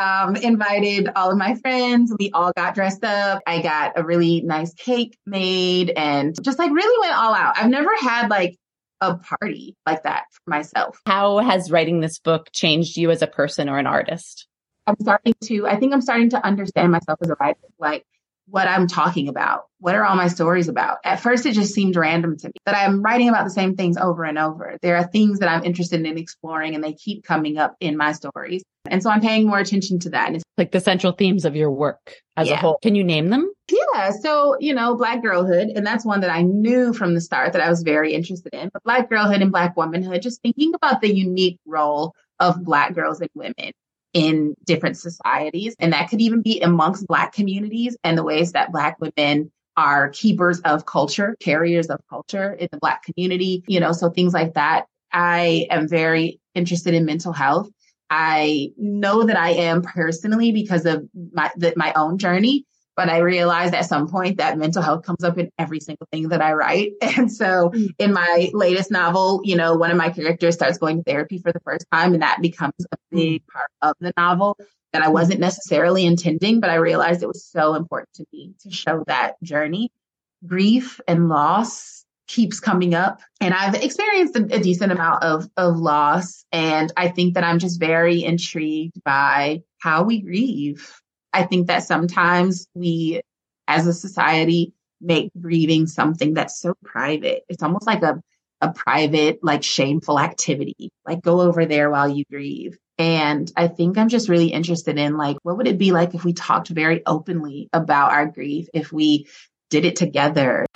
um, 0.00 0.36
invited 0.36 1.08
all 1.14 1.30
of 1.30 1.38
my 1.38 1.54
friends. 1.56 2.14
We 2.18 2.30
all 2.32 2.52
got 2.56 2.74
dressed 2.74 3.04
up. 3.04 3.42
I 3.46 3.62
got 3.62 3.92
a 3.96 4.04
really 4.04 4.42
nice 4.42 4.74
cake 4.74 5.16
made 5.26 5.90
and 5.90 6.34
just 6.42 6.58
like 6.58 6.70
really 6.70 7.06
went 7.06 7.16
all 7.16 7.34
out. 7.34 7.54
I've 7.56 7.70
never 7.70 7.90
had 8.00 8.28
like 8.28 8.56
a 9.00 9.16
party 9.16 9.76
like 9.86 10.02
that 10.04 10.24
for 10.30 10.50
myself. 10.50 11.00
How 11.06 11.38
has 11.38 11.70
writing 11.70 12.00
this 12.00 12.18
book 12.18 12.50
changed 12.52 12.96
you 12.96 13.10
as 13.10 13.22
a 13.22 13.26
person 13.26 13.68
or 13.68 13.78
an 13.78 13.86
artist? 13.86 14.46
I'm 14.86 14.96
starting 15.00 15.34
to, 15.44 15.66
I 15.66 15.76
think 15.76 15.94
I'm 15.94 16.02
starting 16.02 16.30
to 16.30 16.44
understand 16.44 16.92
myself 16.92 17.18
as 17.22 17.30
a 17.30 17.36
writer. 17.40 17.58
Like, 17.78 18.04
what 18.46 18.68
I'm 18.68 18.86
talking 18.86 19.28
about. 19.28 19.64
What 19.78 19.94
are 19.94 20.04
all 20.04 20.16
my 20.16 20.28
stories 20.28 20.68
about? 20.68 20.98
At 21.04 21.20
first, 21.20 21.46
it 21.46 21.54
just 21.54 21.74
seemed 21.74 21.96
random 21.96 22.36
to 22.38 22.48
me 22.48 22.54
that 22.66 22.76
I'm 22.76 23.02
writing 23.02 23.28
about 23.28 23.44
the 23.44 23.50
same 23.50 23.74
things 23.74 23.96
over 23.96 24.24
and 24.24 24.38
over. 24.38 24.76
There 24.82 24.96
are 24.96 25.04
things 25.04 25.38
that 25.38 25.48
I'm 25.48 25.64
interested 25.64 26.04
in 26.04 26.18
exploring 26.18 26.74
and 26.74 26.84
they 26.84 26.92
keep 26.92 27.24
coming 27.24 27.58
up 27.58 27.74
in 27.80 27.96
my 27.96 28.12
stories. 28.12 28.62
And 28.86 29.02
so 29.02 29.10
I'm 29.10 29.20
paying 29.20 29.46
more 29.46 29.58
attention 29.58 29.98
to 30.00 30.10
that. 30.10 30.28
And 30.28 30.36
it's 30.36 30.44
like 30.58 30.72
the 30.72 30.80
central 30.80 31.12
themes 31.12 31.44
of 31.44 31.56
your 31.56 31.70
work 31.70 32.16
as 32.36 32.48
yeah. 32.48 32.54
a 32.54 32.56
whole. 32.56 32.78
Can 32.82 32.94
you 32.94 33.04
name 33.04 33.30
them? 33.30 33.50
Yeah. 33.70 34.10
So, 34.10 34.56
you 34.60 34.74
know, 34.74 34.94
Black 34.94 35.22
girlhood. 35.22 35.68
And 35.74 35.86
that's 35.86 36.04
one 36.04 36.20
that 36.20 36.30
I 36.30 36.42
knew 36.42 36.92
from 36.92 37.14
the 37.14 37.20
start 37.20 37.52
that 37.54 37.62
I 37.62 37.70
was 37.70 37.82
very 37.82 38.12
interested 38.12 38.52
in. 38.52 38.70
But 38.72 38.84
Black 38.84 39.08
girlhood 39.08 39.40
and 39.40 39.50
Black 39.50 39.76
womanhood, 39.76 40.22
just 40.22 40.42
thinking 40.42 40.74
about 40.74 41.00
the 41.00 41.14
unique 41.14 41.58
role 41.66 42.14
of 42.40 42.62
Black 42.62 42.94
girls 42.94 43.20
and 43.20 43.30
women 43.34 43.72
in 44.12 44.54
different 44.64 44.96
societies. 44.96 45.74
And 45.78 45.92
that 45.92 46.10
could 46.10 46.20
even 46.20 46.42
be 46.42 46.60
amongst 46.60 47.06
Black 47.06 47.32
communities 47.32 47.96
and 48.04 48.16
the 48.18 48.22
ways 48.22 48.52
that 48.52 48.70
Black 48.70 48.98
women 49.00 49.50
are 49.76 50.10
keepers 50.10 50.60
of 50.60 50.86
culture, 50.86 51.36
carriers 51.40 51.88
of 51.88 52.00
culture 52.08 52.52
in 52.52 52.68
the 52.70 52.78
Black 52.78 53.02
community, 53.02 53.64
you 53.66 53.80
know, 53.80 53.92
so 53.92 54.08
things 54.10 54.32
like 54.32 54.54
that. 54.54 54.86
I 55.12 55.66
am 55.70 55.88
very 55.88 56.40
interested 56.54 56.94
in 56.94 57.04
mental 57.04 57.32
health. 57.32 57.68
I 58.16 58.70
know 58.76 59.24
that 59.24 59.36
I 59.36 59.50
am 59.50 59.82
personally 59.82 60.52
because 60.52 60.86
of 60.86 61.08
my, 61.32 61.50
the, 61.56 61.72
my 61.76 61.92
own 61.94 62.18
journey 62.18 62.64
but 62.96 63.08
I 63.08 63.18
realized 63.18 63.74
at 63.74 63.86
some 63.86 64.08
point 64.08 64.38
that 64.38 64.58
mental 64.58 64.82
health 64.82 65.04
comes 65.04 65.24
up 65.24 65.38
in 65.38 65.50
every 65.58 65.80
single 65.80 66.06
thing 66.12 66.28
that 66.28 66.40
I 66.40 66.52
write. 66.52 66.92
And 67.16 67.32
so 67.32 67.70
mm. 67.70 67.88
in 67.98 68.12
my 68.12 68.50
latest 68.52 68.90
novel, 68.90 69.40
you 69.44 69.56
know, 69.56 69.76
one 69.76 69.90
of 69.90 69.96
my 69.96 70.10
characters 70.10 70.54
starts 70.54 70.78
going 70.78 70.98
to 70.98 71.02
therapy 71.02 71.38
for 71.38 71.52
the 71.52 71.60
first 71.60 71.86
time, 71.92 72.12
and 72.12 72.22
that 72.22 72.38
becomes 72.40 72.74
a 72.80 72.96
mm. 72.96 73.16
big 73.16 73.46
part 73.46 73.70
of 73.82 73.94
the 74.00 74.12
novel 74.16 74.58
that 74.92 75.02
I 75.02 75.08
wasn't 75.08 75.40
necessarily 75.40 76.06
intending, 76.06 76.60
but 76.60 76.70
I 76.70 76.76
realized 76.76 77.22
it 77.22 77.28
was 77.28 77.44
so 77.44 77.74
important 77.74 78.10
to 78.14 78.26
me 78.32 78.54
to 78.60 78.70
show 78.70 79.04
that 79.06 79.42
journey. 79.42 79.90
Grief 80.46 81.00
and 81.08 81.28
loss 81.28 81.93
keeps 82.26 82.58
coming 82.58 82.94
up 82.94 83.20
and 83.40 83.52
I've 83.52 83.74
experienced 83.74 84.36
a, 84.36 84.44
a, 84.56 84.58
decent 84.60 84.92
amount 84.92 85.22
of, 85.22 85.48
of 85.56 85.76
loss. 85.76 86.44
And 86.52 86.90
I 86.96 87.08
think 87.08 87.34
that 87.34 87.44
I'm 87.44 87.58
just 87.58 87.78
very 87.78 88.24
intrigued 88.24 89.02
by 89.04 89.62
how 89.78 90.04
we 90.04 90.22
grieve 90.22 91.02
I 91.34 91.42
think 91.42 91.66
that 91.66 91.82
sometimes 91.82 92.68
we, 92.74 93.20
as 93.66 93.86
a 93.88 93.92
society, 93.92 94.72
make 95.00 95.30
grieving 95.38 95.88
something 95.88 96.34
that's 96.34 96.60
so 96.60 96.74
private. 96.84 97.42
It's 97.48 97.62
almost 97.62 97.86
like 97.86 98.02
a, 98.02 98.22
a 98.60 98.72
private, 98.72 99.40
like 99.42 99.64
shameful 99.64 100.20
activity. 100.20 100.90
Like 101.04 101.22
go 101.22 101.40
over 101.40 101.66
there 101.66 101.90
while 101.90 102.08
you 102.08 102.24
grieve. 102.30 102.78
And 102.96 103.50
I 103.56 103.66
think 103.66 103.98
I'm 103.98 104.08
just 104.08 104.28
really 104.28 104.52
interested 104.52 104.96
in 104.96 105.16
like, 105.16 105.36
what 105.42 105.56
would 105.56 105.66
it 105.66 105.76
be 105.76 105.90
like 105.90 106.14
if 106.14 106.24
we 106.24 106.32
talked 106.32 106.68
very 106.68 107.02
openly 107.04 107.68
about 107.72 108.12
our 108.12 108.26
grief, 108.26 108.68
if 108.72 108.92
we 108.92 109.26
did 109.70 109.84
it 109.84 109.96
together? 109.96 110.66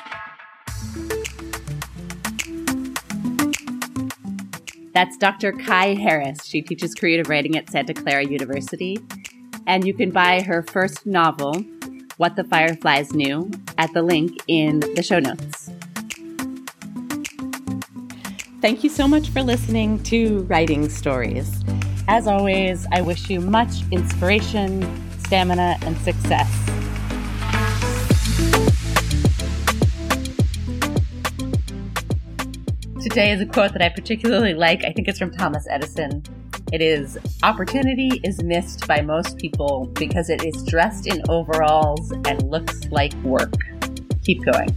That's 4.99 5.17
Dr. 5.17 5.53
Kai 5.53 5.95
Harris. 5.95 6.45
She 6.45 6.61
teaches 6.61 6.93
creative 6.93 7.29
writing 7.29 7.57
at 7.57 7.71
Santa 7.71 7.95
Clara 7.95 8.27
University 8.27 8.99
and 9.65 9.87
you 9.87 9.95
can 9.95 10.11
buy 10.11 10.43
her 10.43 10.61
first 10.61 11.07
novel, 11.07 11.55
What 12.17 12.35
the 12.35 12.43
Fireflies 12.43 13.13
Knew, 13.13 13.49
at 13.79 13.95
the 13.95 14.03
link 14.03 14.37
in 14.49 14.81
the 14.97 15.05
show 15.05 15.21
notes. 15.21 15.71
Thank 18.61 18.83
you 18.83 18.91
so 18.91 19.07
much 19.07 19.29
for 19.29 19.41
listening 19.41 20.03
to 20.03 20.41
Writing 20.49 20.89
Stories. 20.89 21.63
As 22.09 22.27
always, 22.27 22.85
I 22.91 23.01
wish 23.01 23.31
you 23.31 23.41
much 23.41 23.89
inspiration, 23.93 24.83
stamina, 25.21 25.79
and 25.83 25.97
success. 25.99 26.68
Today 33.09 33.33
is 33.33 33.41
a 33.41 33.47
quote 33.47 33.73
that 33.73 33.81
I 33.81 33.89
particularly 33.89 34.53
like. 34.53 34.85
I 34.85 34.93
think 34.93 35.09
it's 35.09 35.19
from 35.19 35.31
Thomas 35.31 35.67
Edison. 35.71 36.23
It 36.75 36.83
is 36.83 37.17
opportunity 37.43 38.21
is 38.23 38.43
missed 38.43 38.87
by 38.87 39.01
most 39.01 39.39
people 39.39 39.91
because 39.95 40.29
it 40.29 40.45
is 40.45 40.63
dressed 40.65 41.07
in 41.07 41.23
overalls 41.31 42.11
and 42.27 42.43
looks 42.51 42.85
like 42.91 43.15
work. 43.23 43.55
Keep 44.25 44.45
going. 44.45 44.77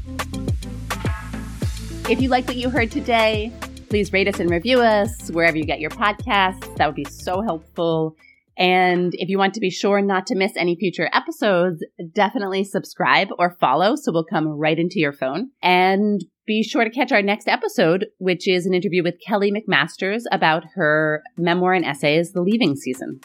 If 2.10 2.22
you 2.22 2.30
like 2.30 2.48
what 2.48 2.56
you 2.56 2.70
heard 2.70 2.90
today, 2.90 3.52
please 3.90 4.14
rate 4.14 4.30
us 4.30 4.40
and 4.40 4.50
review 4.50 4.80
us 4.80 5.30
wherever 5.32 5.58
you 5.58 5.66
get 5.66 5.82
your 5.82 5.92
podcasts. 5.92 6.74
That 6.78 6.86
would 6.86 6.96
be 6.96 7.04
so 7.04 7.42
helpful. 7.42 8.16
And 8.58 9.12
if 9.16 9.28
you 9.28 9.38
want 9.38 9.56
to 9.56 9.60
be 9.60 9.70
sure 9.70 10.02
not 10.02 10.26
to 10.28 10.36
miss 10.38 10.54
any 10.56 10.78
future 10.78 11.10
episodes, 11.12 11.84
definitely 12.14 12.64
subscribe 12.64 13.28
or 13.38 13.58
follow 13.60 13.98
so 13.98 14.14
we'll 14.14 14.24
come 14.24 14.48
right 14.48 14.80
into 14.80 15.00
your 15.00 15.12
phone. 15.12 15.50
And 15.62 16.24
be 16.52 16.64
sure 16.64 16.84
to 16.84 16.90
catch 16.90 17.14
our 17.14 17.22
next 17.22 17.48
episode, 17.48 18.08
which 18.18 18.46
is 18.46 18.66
an 18.66 18.74
interview 18.74 19.02
with 19.02 19.16
Kelly 19.26 19.54
McMasters 19.54 20.24
about 20.34 20.66
her 20.76 21.24
memoir 21.38 21.72
and 21.72 21.86
essays, 21.86 22.34
The 22.34 22.42
Leaving 22.42 22.76
Season. 22.76 23.22